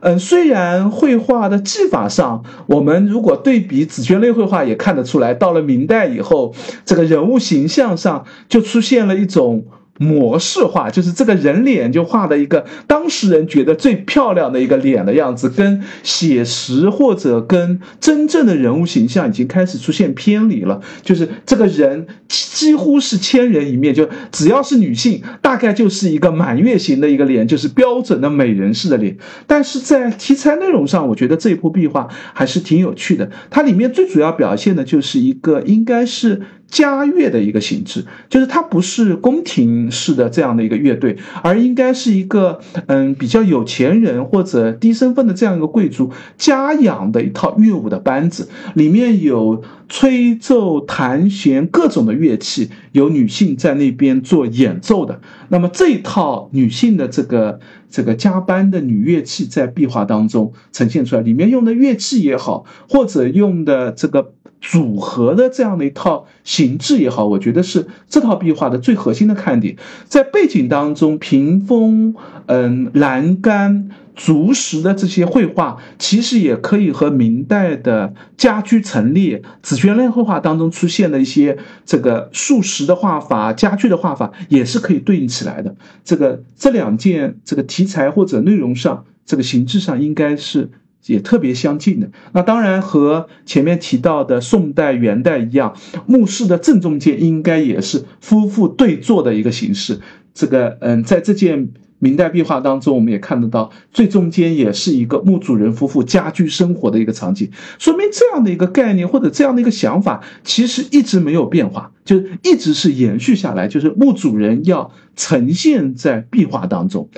[0.00, 6.54] 嗯，虽然绘画的技法上，我们如果对比紫鹃类绘画，也看得出来，到了明代以后，
[6.84, 9.66] 这个人物形象上就出现了一种。
[9.98, 20.80] 模式化就是这个人脸就画的一个当事人觉得最漂亮的一个脸的样子，跟写实或者跟真正的人物形象已经开始出现偏离了。
[21.02, 29.16] 就是这个人几乎是千人一面，就只要是女性，大概就是一个满月型的一个脸，就是标准的美人式的脸。
[29.46, 33.30] 但是在题材内容上，我觉得这一部壁画还是挺有趣的。
[33.48, 36.42] 它里面最主要表现的就是一个应该是。
[36.74, 55.20] 家乐的一个形制，就是它不是宫廷式的这样的一个乐队，而应该是一个嗯比较有钱人或者低身份的这样一个贵族家养的一套乐舞的班子，里面有吹奏、弹弦各种的乐器，有女性在那边做演奏的。
[55.50, 64.34] 那么这一套女性的这个这个加班的女乐器在壁画当中呈现出来，里面用的乐器也好，或者用的这个。
[64.64, 69.76] 组合的这样的一套形制也好，我觉得是这套壁画的最核心的看点。
[70.08, 72.14] 在背景当中，屏风、
[72.46, 85.76] 嗯栏杆、竹石的这些绘画，其实也可以和明代的家居陈列、紫鹃类绘画当中出现的一些这个树石的画法、家具的画法，也是可以对应起来的。
[86.06, 90.70] 这个这两件这个题材或者内容上，这个形制上应该是。
[91.06, 95.76] 也特别相近的，那当然和前面提到的宋代、元代一样，
[96.06, 100.00] 墓室的正中间应该也是夫妇对坐的一个形式。
[100.32, 117.08] 这个，嗯，在这件明代壁画当中，我们也看得到，最中间也是一个墓主人夫妇家居生活的一个场景，说明这样的一个概念或者这样的一个想法，其实一直没有变化，就一直是延续下来，就是墓主人要呈现在壁画当中。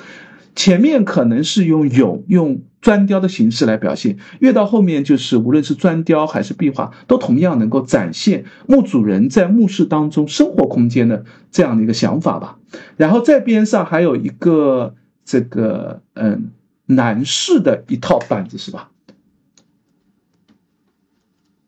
[0.56, 12.58] 前面可能是用俑用砖雕的形式来表现，越到后面就是无论是砖雕还是壁画，都同样能够展现墓主人在墓室当中生活空间的这样的一个想法吧。
[12.96, 14.94] 然后在边上还有一个
[15.26, 16.50] 这个嗯
[16.86, 18.90] 男士的一套板子是吧？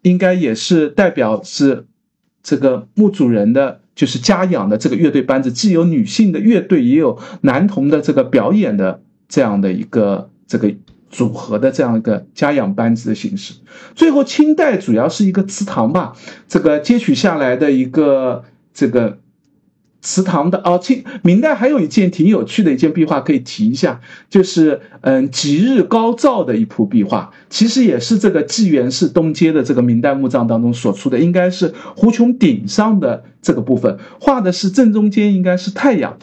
[0.01, 1.87] 应该也是代表是
[2.43, 3.83] 这个墓主人的。
[3.99, 10.73] 就是家养的这个乐队班子，既有女性的乐队，也有男童的这个表演的这样的一个这个
[11.11, 13.55] 组合的这样一个家养班子的形式。
[13.97, 16.13] 最后，清代主要是一个祠堂吧，
[16.47, 19.19] 这个接取下来的一个这个。
[20.09, 36.17] 祠堂的哦，清明代还有一件挺有趣的一件壁画可以提一下，就是嗯，吉日高照的一幅壁画，其实也是这个济源市东街的这个明代墓葬当中所出的，应该是湖穹顶上的这个部分，画的是正中间应该是太阳，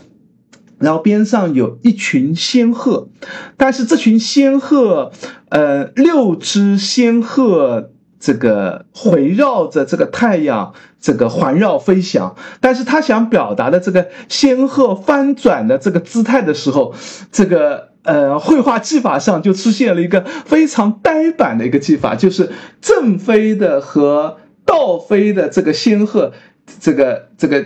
[0.79, 3.09] 然后边上有一群仙鹤，
[3.55, 5.11] 但是这群仙鹤，
[5.49, 7.91] 呃，六只仙鹤。
[8.19, 16.93] 这个围绕着这个太阳，这个环绕飞翔，但是他想表达的这个仙鹤翻转的这个姿态的时候，
[17.31, 22.51] 这个呃绘画技法上就出现了一个非常呆板的一个技法，就是
[22.81, 26.31] 正飞的和倒飞的这个仙鹤，
[26.79, 27.65] 这个这个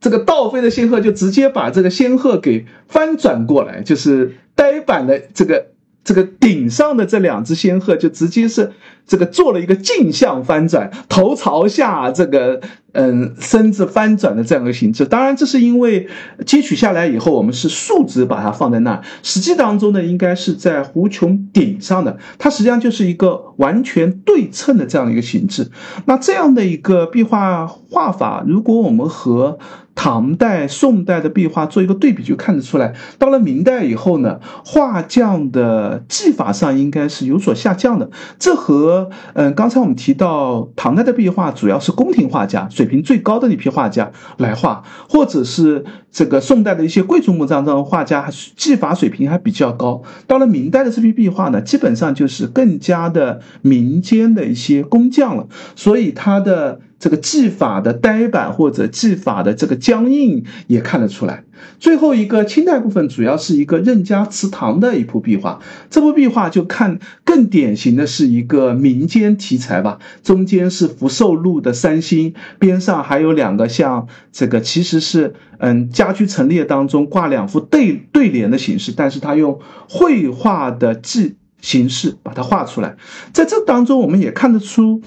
[0.00, 5.66] 这个倒飞的仙鹤就直接把这个仙鹤给翻转过来，就是呆板的这个
[6.08, 8.72] 这个顶上的这两只仙鹤就直接是。
[9.06, 12.60] 这个做了一个镜像翻转，头朝下，这个
[12.92, 15.04] 嗯身子翻转的这样一个形制。
[15.04, 16.08] 当然，这是因为
[16.46, 19.00] 接取下来以后，我们是竖直把它放在那。
[19.22, 25.70] 实际当中呢，应该是在湖穹顶上的，它实际上就是一个完全对称的这样一个形制。
[26.06, 29.58] 那这样的一个壁画画法，如果我们和
[29.94, 38.08] 唐代、宋代的壁画做一个对比，就看得出来，到了明代以后呢，画匠的技法上应该是有所下降的。
[38.38, 50.00] 这和嗯，刚才我们提到唐代的壁画主要是宫廷画家，水平最高的那批画家来画，或者是这个宋代的一些贵族墓葬中画家，技法水平还比较高。
[50.28, 56.80] 到了明代的这批壁画呢，基本上就是更加的民间的一些工匠了，所以他的。
[56.98, 61.44] 这个技法的呆板或者技法的这个僵硬也看得出来。
[61.80, 65.60] 最后一个清代部分主要是一个任家祠堂的一幅壁画，
[65.90, 69.98] 这幅壁画就看更典型的是一个民间题材吧。
[70.22, 79.58] 中间是福寿禄的三星，边上还有两个像这个其实是嗯家居陈列当中挂两幅对对联的形式，但是他用
[79.88, 82.96] 绘画的技形式把它画出来。
[83.32, 85.02] 在这当中，我们也看得出。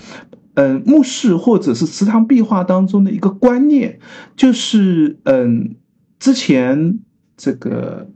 [0.54, 4.00] 嗯，墓室或者是祠堂壁画当中的一个观念，
[4.36, 5.76] 就是嗯，
[6.20, 7.00] 之前
[7.38, 8.10] 这个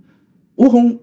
[0.56, 1.00] 吴红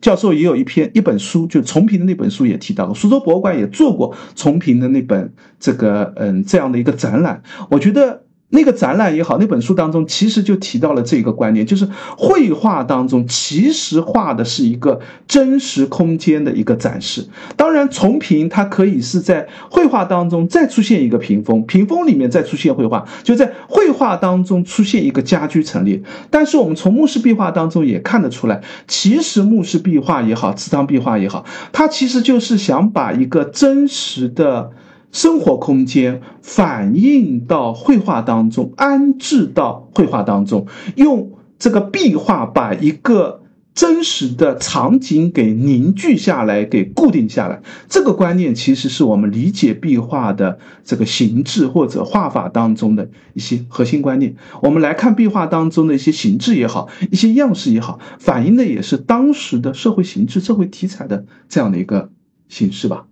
[0.00, 8.24] 教授也有一篇一本书，就重平的那本书也提到了，苏州博物馆也做过重平的那本这个嗯这样的一个展览，我觉得。
[8.54, 11.88] 那个展览也好，那本书当中其实就提到了这个观念，就是
[12.18, 17.26] 绘画当中其实画的是一个真实空间的一个展示。
[17.56, 26.02] 当然，重屏它可以是在绘画当中再出现一个屏风，屏风里面再出现绘画，就在绘画当中出现一个家居陈列。
[26.28, 34.72] 但是我们从墓室壁画当中也看得出来，其实墓室壁画也好，祠堂壁画也好，它其实就是想把一个真实的。
[35.12, 40.66] 生活空间反映到绘画当中，安置到绘画当中，
[40.96, 43.42] 用这个壁画把一个
[43.74, 47.62] 真实的场景给凝聚下来，给固定下来。
[47.88, 54.36] 这个观念其实是我们理解壁画的这个形制或者画法当中的一些核心观念。
[54.62, 62.10] 我们来看壁画当中的一些形制也好，一些样式也好，反映的也是当时的社会形制、社会题材的这样的一个
[62.48, 63.06] 形式吧。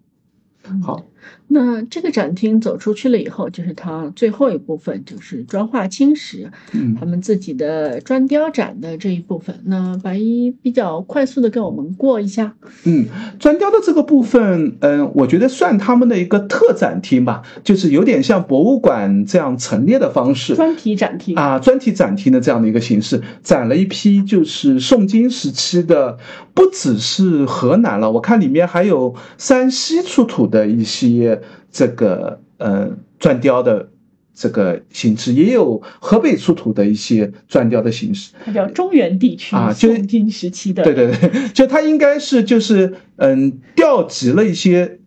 [0.82, 1.05] 好。
[1.52, 9.59] 那这个展厅走出去了以后，就是它最后一部分，就是砖画青石，嗯，他们自己的砖雕展的这一部分。
[9.64, 12.55] 那白一比较快速的跟我们过一下。
[12.85, 13.06] 嗯，
[13.40, 26.16] 砖雕的这个部分，嗯，我觉得算他们的一个特展厅吧，就是有点像博物馆这样陈列的方式，专题展厅啊，专题展厅的这样的一个形式，展了一批就是宋金时期的，
[26.55, 31.39] 不只是河南了，我看里面还有山西出土的一些。
[31.70, 33.88] 这个呃砖雕的
[34.32, 38.32] 这个形式，也有河北出土的一些砖雕的形式。
[38.44, 40.82] 它叫中原地区啊，宋金时期的。
[40.82, 44.98] 对对对，就它应该是就是嗯调集了一些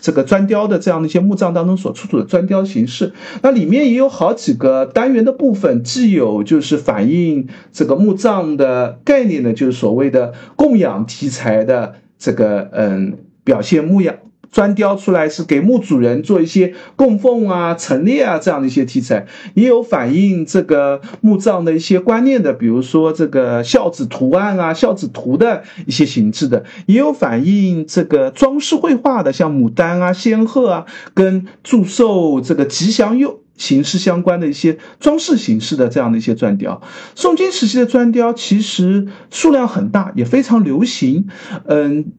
[0.00, 3.12] 这个砖雕的这样的一些墓葬当中所出土的砖雕形式。
[3.42, 14.16] 那里面也有好几个单元的部分，既有就是反映这个墓葬的概念的，就是所谓的供养题材的这个嗯表现牧养。
[14.54, 36.80] 砖雕出来是给墓主人做一些供奉啊、陈列啊这样的一些题材，也有反映这个墓葬的一些观念的，比如说这个孝子图案啊、孝子图的一些形制的，也有反映这个装饰绘画的，像牡丹啊、仙鹤啊，跟祝寿这个吉祥用形式相关的一些装饰形式的这样的一些砖雕。
[37.16, 41.26] 宋金时期的砖雕其实数量很大，也非常流行。
[41.66, 42.12] 嗯。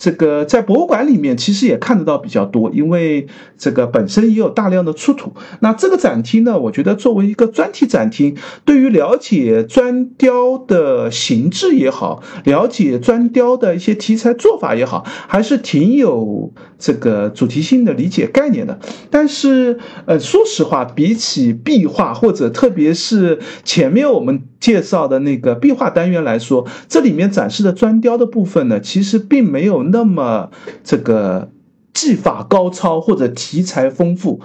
[0.00, 3.26] 这个在博物馆里面其实也看得到比较多，因为
[3.58, 5.34] 这个本身也有大量的出土。
[5.60, 18.78] 那这个展厅呢，我觉得作为一个专题展厅，对于了解砖雕的形制也好，了解砖雕的一些题材做法也好，还是挺有这个主题性的理解概念的。
[19.10, 29.89] 但是，呃，说实话，比起壁画或者特别是前面我们介绍的那个壁画单元来说，这里面展示的砖雕的部分呢，其实并没有。
[29.90, 30.50] 那么
[30.82, 31.50] 这个
[31.92, 34.40] 技法高超或者题材丰富，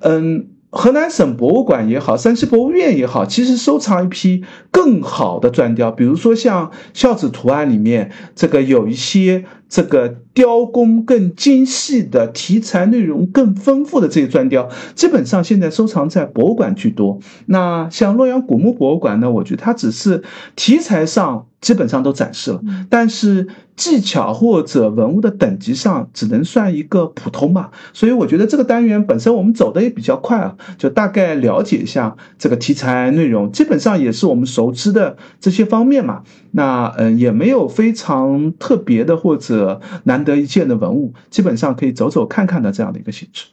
[0.00, 10.16] 嗯，河南省博物馆也好，山西博物院也好，其实收藏一批更好的砖雕，比如说像孝子图案里面这个有一些这个。
[10.36, 17.18] 雕工更精细的题材内容更丰富的这些砖雕，基本上现在收藏在博物馆居多。
[17.46, 20.22] 那像洛阳古墓博物馆呢，我觉得它只是
[20.54, 22.60] 题材上基本上都展示了，
[22.90, 27.70] 但是技巧或者文物的等级上只能算一个普通吧。
[27.94, 36.24] 所以我觉得这个单元本身我们走的也比较快啊，就大概了解一下这个题材内容，基本上也是我们熟知的这些方面嘛。
[36.52, 40.25] 那嗯，也没有非常特别的或者难。
[40.26, 43.46] 得一见的文物，基本上可以走走看看的这样的一个形式。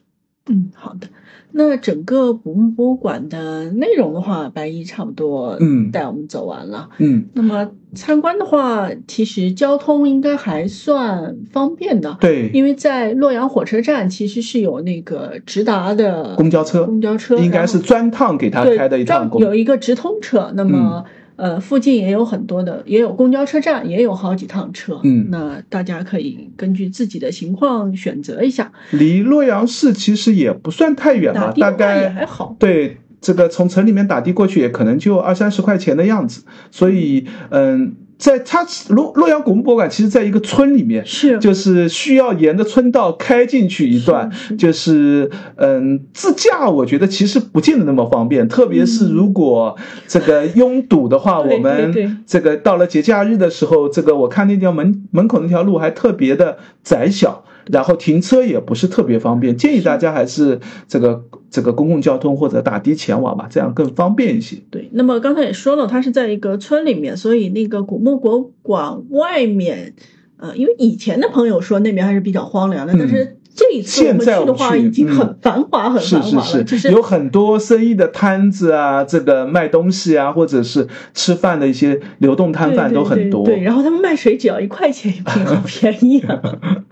[0.49, 1.07] 嗯，好的。
[1.55, 6.89] 那整个古墓博物馆的内容的话，白衣差不多嗯带我们走完了。
[6.97, 12.17] 嗯，那么参观的话，其实交通应该还算方便的。
[12.19, 20.51] 对，因为在洛阳火车站其实是有那个直达的公交车，公交车应该是专趟给他开的一趟，有一个直通车。
[20.55, 21.05] 那么。
[21.35, 24.99] 呃，附近也有很多的，也有公交车站，也有好几趟车。
[25.03, 28.71] 嗯，那大家可以根据自己的情况选择一下。
[28.91, 32.55] 离洛阳市其实也不算太远吧，大概还好。
[32.59, 37.95] 对，这个从城里面打的过去也可能就二三十块钱的样子，所以嗯。
[38.23, 41.37] 在它洛洛阳古墓博物馆，其实在一个村里面，是。
[41.39, 49.75] 就是需要沿着村道开进去一段，就是嗯自驾，我觉得其实不见得那么方便，特别是如果
[50.07, 57.43] 这个拥堵的话，我们这个到了节假日的时候，这个我看那条门门口那条路还特别的窄小。
[57.71, 64.57] 然后停车也不是特别方便，建议大家还是这个这个公共交通或者打的前往吧，这样更方便一些。
[64.69, 69.93] 对，那么刚才也说了，它是在一个村里面，所以那个古墓博物馆外面，
[70.37, 73.37] 呃，因为以前的朋友说那边还是比较荒凉的，但是。
[73.55, 76.63] 这一次我们去的话，已经很繁华，很繁华了。
[76.63, 83.45] 就是有很多生意的摊子啊，这个卖东西啊，或者是吃饭的一些流动摊贩都很多。
[83.45, 86.41] 对，然后他们卖水只要一块钱一瓶，好便宜啊。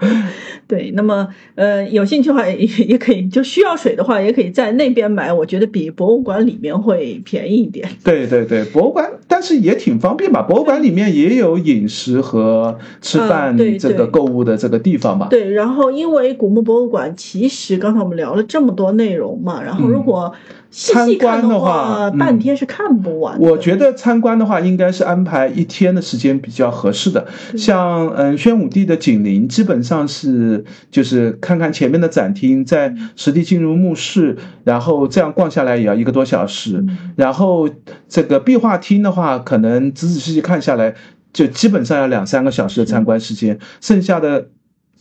[0.71, 5.33] 对，那么呃，有兴趣的话也也可以，就需要水的话，也可以在那边买。
[5.33, 7.89] 我觉得比博物馆里面会便宜一点。
[8.05, 10.41] 对对对，博物馆，但是也挺方便吧？
[10.43, 15.27] 博物馆里面也有饮食和吃饭这个购物的这个地方吧？
[15.29, 16.51] 对，然后因为古。
[16.51, 20.33] 墓博物馆其实刚才我们聊了这么多内容嘛，然后如果
[20.71, 23.37] 参观的话，半天是看不完。
[23.39, 27.27] 我觉得参观的话，应该是安排一天的时间比较合适的。
[27.57, 36.83] 像嗯，宣武帝的景陵，基本上是就是看看前面的展厅，再实地进入墓室，然后这样逛下来也要一个多小时。
[37.17, 37.69] 然后
[38.07, 40.95] 这个壁画厅的话，可能仔仔细细看下来，
[41.33, 44.47] 就基本上要两三个小时的参观时间，剩下的。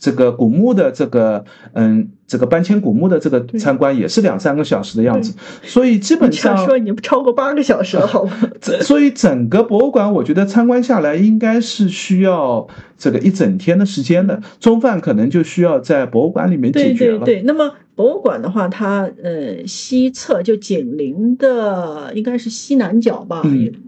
[0.03, 5.33] 这个古墓的这个，嗯，这个搬迁古墓的这个参观也是两三个小时的样子，
[5.63, 8.31] 所以基本上说已经超过八个小时了，好吗？
[8.79, 12.65] 所以整个博物馆，我觉得参观下来应该是需要
[12.97, 17.17] 这个一整天的时间的，中饭可能就需要在博物馆里面解决了。
[17.19, 23.41] 对对对，那么博物馆的话，它呃西侧就紧邻的应该是西南角吧，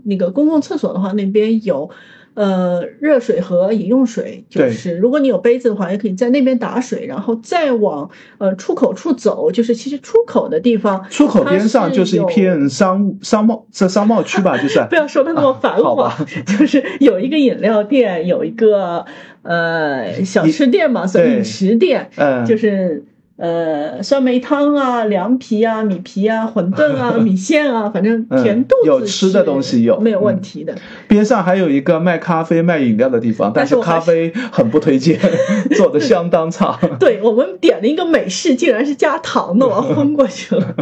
[0.04, 1.90] 那个公共厕所的话，那边有。
[2.36, 14.84] 呃，热水和饮用水，就是如果你有杯子的话，也可以在那边打水，然后再往呃出口处走，就是其实出口的地方，出口边上就是一片商务商贸这商贸区吧， 就是。
[14.90, 16.12] 不要说的那么繁华，
[16.58, 19.06] 就是有一个饮料店，有一个
[19.44, 23.04] 呃小吃店嘛，所以饮食店，嗯，就是。
[23.36, 30.76] 呃，酸梅汤啊，凉皮啊，米皮啊，馄饨啊，米线啊，反正填肚子有吃的东西有没有问题的。
[31.08, 35.20] 边上还有一个卖咖啡、卖饮料的地方，但是咖啡很不推荐，
[35.76, 36.80] 做的相当差。
[37.00, 40.76] 对我们点了一个美式，竟然是加糖的，我昏过去了。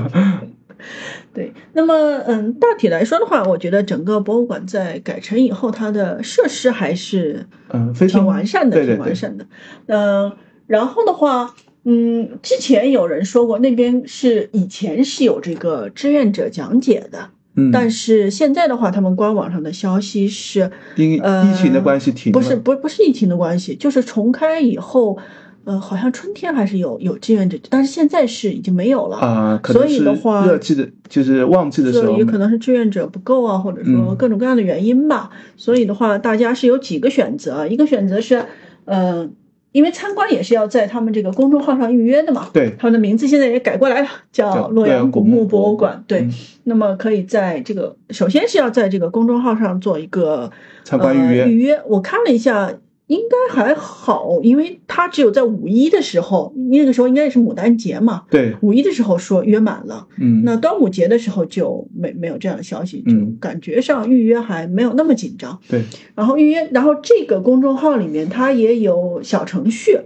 [1.34, 9.46] 对，那么嗯，大体来说的话，我觉得整个博物馆在改成以后，它的设施还是嗯非常完善的，挺完善的。
[9.88, 10.34] 嗯，
[10.68, 11.56] 然后的话。
[11.84, 25.18] 嗯，之前有人说过，那边是以前是有这个志愿者讲解的，嗯，但是现在的话，他们官网上的消息是，因呃疫情的关系停了，不是不不是疫情的关系，就是重开以后，
[25.64, 34.16] 呃，好像春天还是有有志愿者，但是现在是已经没有了啊，可所能是以的话，热季的，就是旺季的时候这也可能是志愿者不够啊，或者说嗯。
[34.16, 35.30] 各种各样的原因吧。
[35.58, 38.46] 所以的话，大家是有几个选择，一个选择是，
[38.86, 39.28] 呃，
[39.72, 42.50] 因为参观也是要在他们这个公众号上预约的嘛。
[42.54, 46.04] 对，他们的名字现在也改过来了，叫叫洛阳古墓博物馆。
[46.08, 46.34] 对，嗯
[46.64, 50.52] 那么可以在这个首先是要在这个公众号上做一个
[50.84, 51.82] 参观预约呃预约。
[51.88, 52.72] 我看了一下，
[53.12, 60.08] 应该还好，因为他只有在五一的时候，那个时候应该是牡丹节嘛，对，五一的时候说约满了。
[60.18, 65.60] 嗯，那端午节的时候就没没有这样的消息，就嗯感觉上预约还没有那么紧张。
[65.68, 65.84] 对，
[66.16, 70.00] 然后预约，然后这个公众号里面它也有小程序，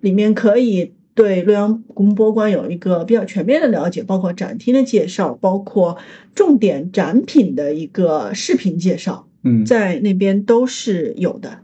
[0.00, 5.96] 里面可以对洛阳古墓博物馆有一个比较全面的了解，包括展厅的介绍，包括
[6.34, 11.60] 重点展品的一个视频介绍，嗯，在那边都是有的。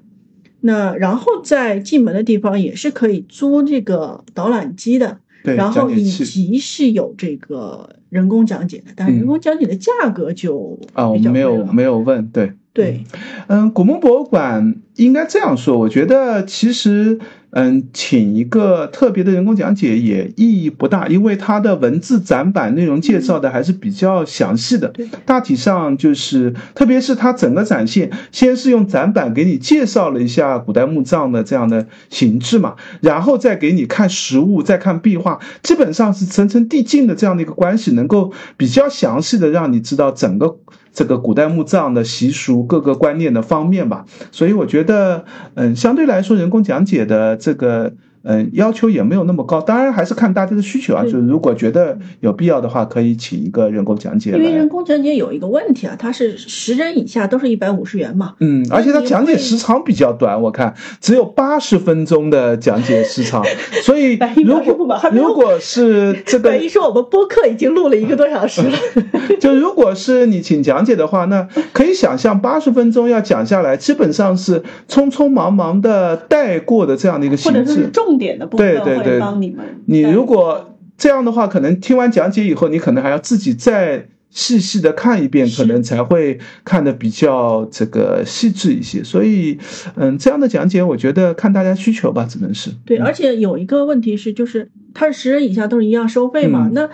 [0.66, 13.05] 那然后在进门的地方也是可以租这个导览机的，对，然后以及是有这个人工讲解的，但是人嗯工讲解的价格就啊，我们没有没有问，对，对，
[13.47, 17.19] 嗯，古墓博物馆应该这样说，我觉得其实，
[17.53, 24.89] 嗯，请一个特别的人工讲解也意义不大，因为它的文字展板内容介绍的还是比较详细的。
[24.89, 40.59] 对大体上就是，特别是它整个展现，先是用展板给你介绍了一下古代墓葬的这样的形制嘛，然后再给你看实物，再看壁画，基本上是层层递进的这样的一个关系，能够比较详细的让你知道整个
[40.97, 44.06] 这个古代墓葬的习俗各个观念的方面吧。
[44.32, 45.24] 所以我觉得，
[45.55, 47.93] 嗯，相对来说，人工讲解的这个。
[48.27, 51.05] 嗯，要求也没有那么高，当然还是看大家的需求啊。
[51.05, 54.69] 就是如果觉得有必要的话，可以请一个人工讲解因为人。
[54.69, 63.44] 工讲解有一个问题啊，它是十人以下都是一百五十元嘛，嗯，而且它讲解时长比较短，我看只有八十分钟的讲解时长，
[63.85, 68.77] 所以如果如果是这个等于说我们播客已经录了一个多小时了，
[69.40, 77.90] 就如果是你请讲解的话，那可以想象八十分钟要讲下来，基本上是匆匆忙忙的带过的这样的一个形或者说是制。
[78.16, 79.72] 重点的部分会帮你们带。
[79.84, 89.05] 你如果这样的话，可能听完讲解以后，你可能还要自己再细细的看一遍，可能才会看的比较这个细致一些。
[89.05, 89.59] 所以，
[89.97, 92.70] 嗯，这样的讲解，我觉得看大家需求吧，只能是。
[92.86, 96.72] 对，而且有一个问题是，就是它是十人以下都是一样收费嘛，嗯。
[96.74, 96.88] 那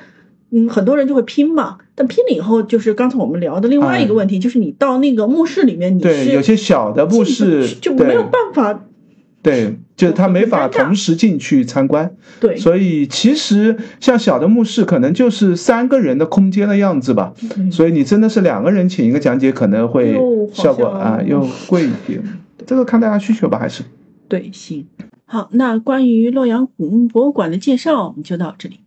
[0.54, 8.84] 嗯很多人就会拼嘛，但拼了以后，就是刚才我们聊的另外一个问题，就是你到那个墓室里面，你对是有些小的墓室不就没有办法
[9.42, 12.12] 对，就是他没法同时进去参观。
[12.40, 17.32] 对，所以其实像小的墓室，可能就是三个人的空间的样子吧。
[17.56, 20.18] 嗯所以你真的是两个人请一个讲解，可能会
[20.52, 22.20] 效果啊又贵一点。
[22.66, 23.84] 这个看大家需求吧，还是
[24.26, 24.84] 对，行，
[25.24, 28.80] 好，那关于洛阳古墓博物馆的介绍，我们就到这里。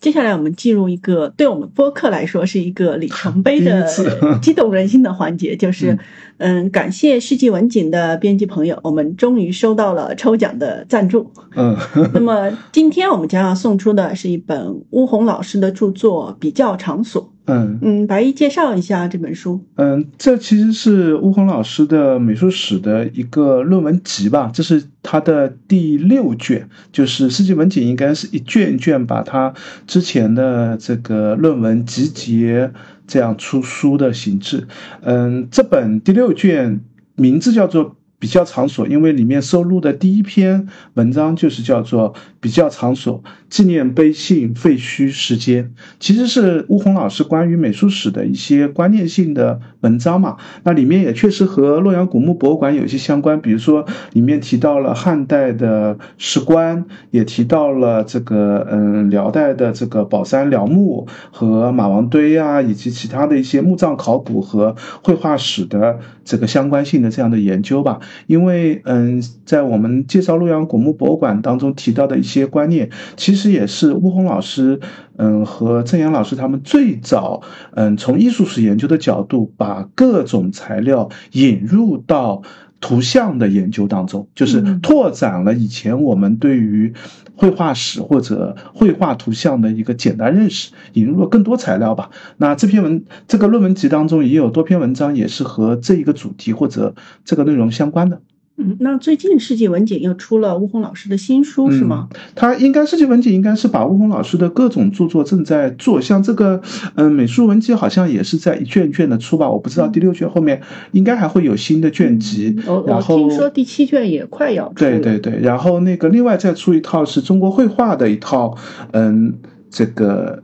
[0.00, 3.86] 接下来我们进入一个对我们播客来说是一个里程碑的
[4.40, 5.98] 激动人心的环节，就是，
[6.38, 11.30] 嗯，感谢世纪文景的编辑朋友，我们终于收到了抽奖的赞助。
[11.54, 11.76] 嗯
[12.14, 17.22] 那么今天我们将要送出的是一本乌红老师的著作《比较场所》。
[17.50, 19.64] 嗯嗯，白衣介绍一下这本书。
[19.76, 29.52] 嗯，这其实是巫红老师的美术史的一个论文集吧，这是他的第六卷，就是世纪文景应该是一卷一卷把他
[29.86, 32.70] 之前的这个论文集结
[33.06, 34.66] 这样出书的形式。
[35.02, 36.80] 嗯，这本第六卷
[37.16, 37.96] 名字叫做。
[38.20, 45.64] 比较场所，因为里面收录的第一篇文章就是叫做《比较场所：纪念碑信废墟时间》，
[45.98, 50.36] 其实是巫红老师关于美术史的一些观念性的文章嘛。
[50.64, 68.00] 那里面也确实和洛阳古墓博物馆有一些相关，比如说里面提到了汉代的石棺，也提到了这个嗯辽代的这个宝山辽墓和马王堆啊，以及其他的一些墓葬考古和绘画史的这个相关性的这样的研究吧。
[68.26, 74.80] 因为嗯，在我们介绍洛阳古墓博物馆当中提到的一些观念，其实也是吴红老师
[75.16, 77.42] 嗯和郑阳老师他们最早
[77.72, 82.42] 嗯从艺术史研究的角度，把各种材料引入到。
[82.82, 86.94] 图像的研究当中，就是嗯拓展了以前我们对于
[87.36, 92.08] 绘画史或者绘画图像的一个简单认识，引入了更多材料吧。
[92.38, 98.22] 那这篇文这个论文集当中也有多篇文章，也是和这一个主题或者这个内容相关的。
[98.60, 102.08] 嗯，那最近世纪文景又出了吴红老师的新书是吗？
[102.34, 106.60] 他应该世纪文景应该是把吴红老师的各种著作正在做，像这个
[106.96, 110.60] 嗯美术文集好像也是在一卷卷的出吧，我不知道第六卷后面
[110.92, 112.54] 应该还会有新的卷集。
[112.86, 114.74] 然后听说第七卷也快要出。
[114.74, 118.54] 对对对，然后那个另外再出一套是中国绘画的一套，
[118.92, 119.32] 嗯，
[119.70, 120.42] 这个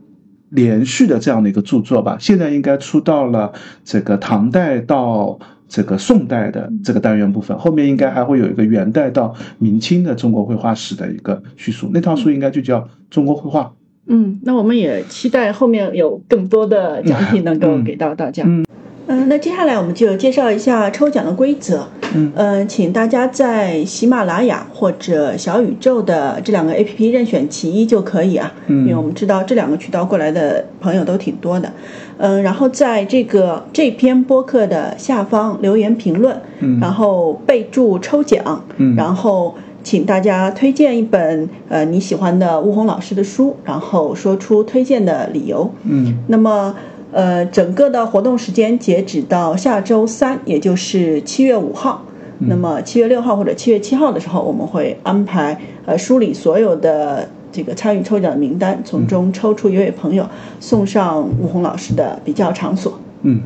[0.49, 3.53] 连续的这样的一个著作吧，现在应该出到了
[3.85, 5.37] 这个唐代到。
[5.69, 12.79] 这个宋代的这个单元部分，后面应该还会有一个元代到明清的中国绘画史的一个叙述，那套书应该就叫
[13.09, 13.61] 《中国绘画》。
[14.07, 18.43] 嗯，那我们也期待后面有更多的奖品能够给到大家。
[18.45, 18.65] 嗯，
[19.07, 21.85] 嗯，那接下来我们就介绍一下抽奖的规则。
[22.15, 28.53] 嗯，呃请大家在喜马拉雅或者小宇宙的这两个 APP 任选其一就可以啊。
[28.67, 31.67] 嗯，因为我们知道这两个渠道过来的朋友都挺多的。
[31.67, 39.53] 嗯，然后在这个这篇播客的下方留言评论，嗯，然后备注抽奖，嗯，然后
[39.83, 46.75] 请大家推荐一本呃你喜欢的吴红老师的书，然后说出推荐的理由，嗯，那么
[47.11, 52.01] 呃整个的活动时间截止到下周三，也就是七月五号，
[52.39, 57.29] 那么七月六号或者七月七号的时候，我们会安排呃梳理所有的。
[57.51, 60.27] 这个参与抽奖的名单，从中抽出一位朋友，
[60.59, 62.99] 送上吴红老师的比较场所。
[63.23, 63.41] 嗯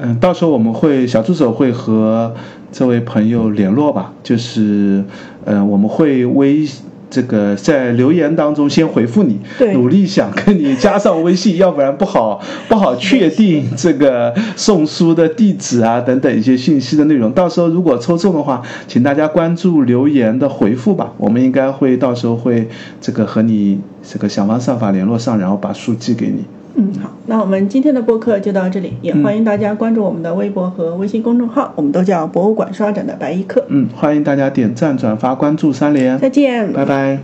[0.00, 2.34] 嗯，到时候我们会小助手会和
[2.70, 5.04] 这位朋友联络吧，就是
[5.44, 6.66] 嗯，我们会微。
[7.12, 9.38] 这个在留言当中先回复你，
[9.74, 17.30] 努力想跟你加上微信，要不然不好 不好确定这个送书的地址啊等等一些信息的内容。
[17.32, 22.66] 到时候如果抽中的话，请大家关注留言的回复吧，我们应该会到时候会
[22.98, 26.42] 这个和你这个想方设法联络上，然后把书寄给你。
[26.74, 33.64] 嗯，好，那我们今天的播客就到这里，也欢迎大家关注我们的微博和微信公众号，我们都叫博物馆刷展的白衣客。
[33.68, 36.18] 嗯，欢迎大家点赞、转发、关注三连。
[36.18, 37.18] 再见，拜拜。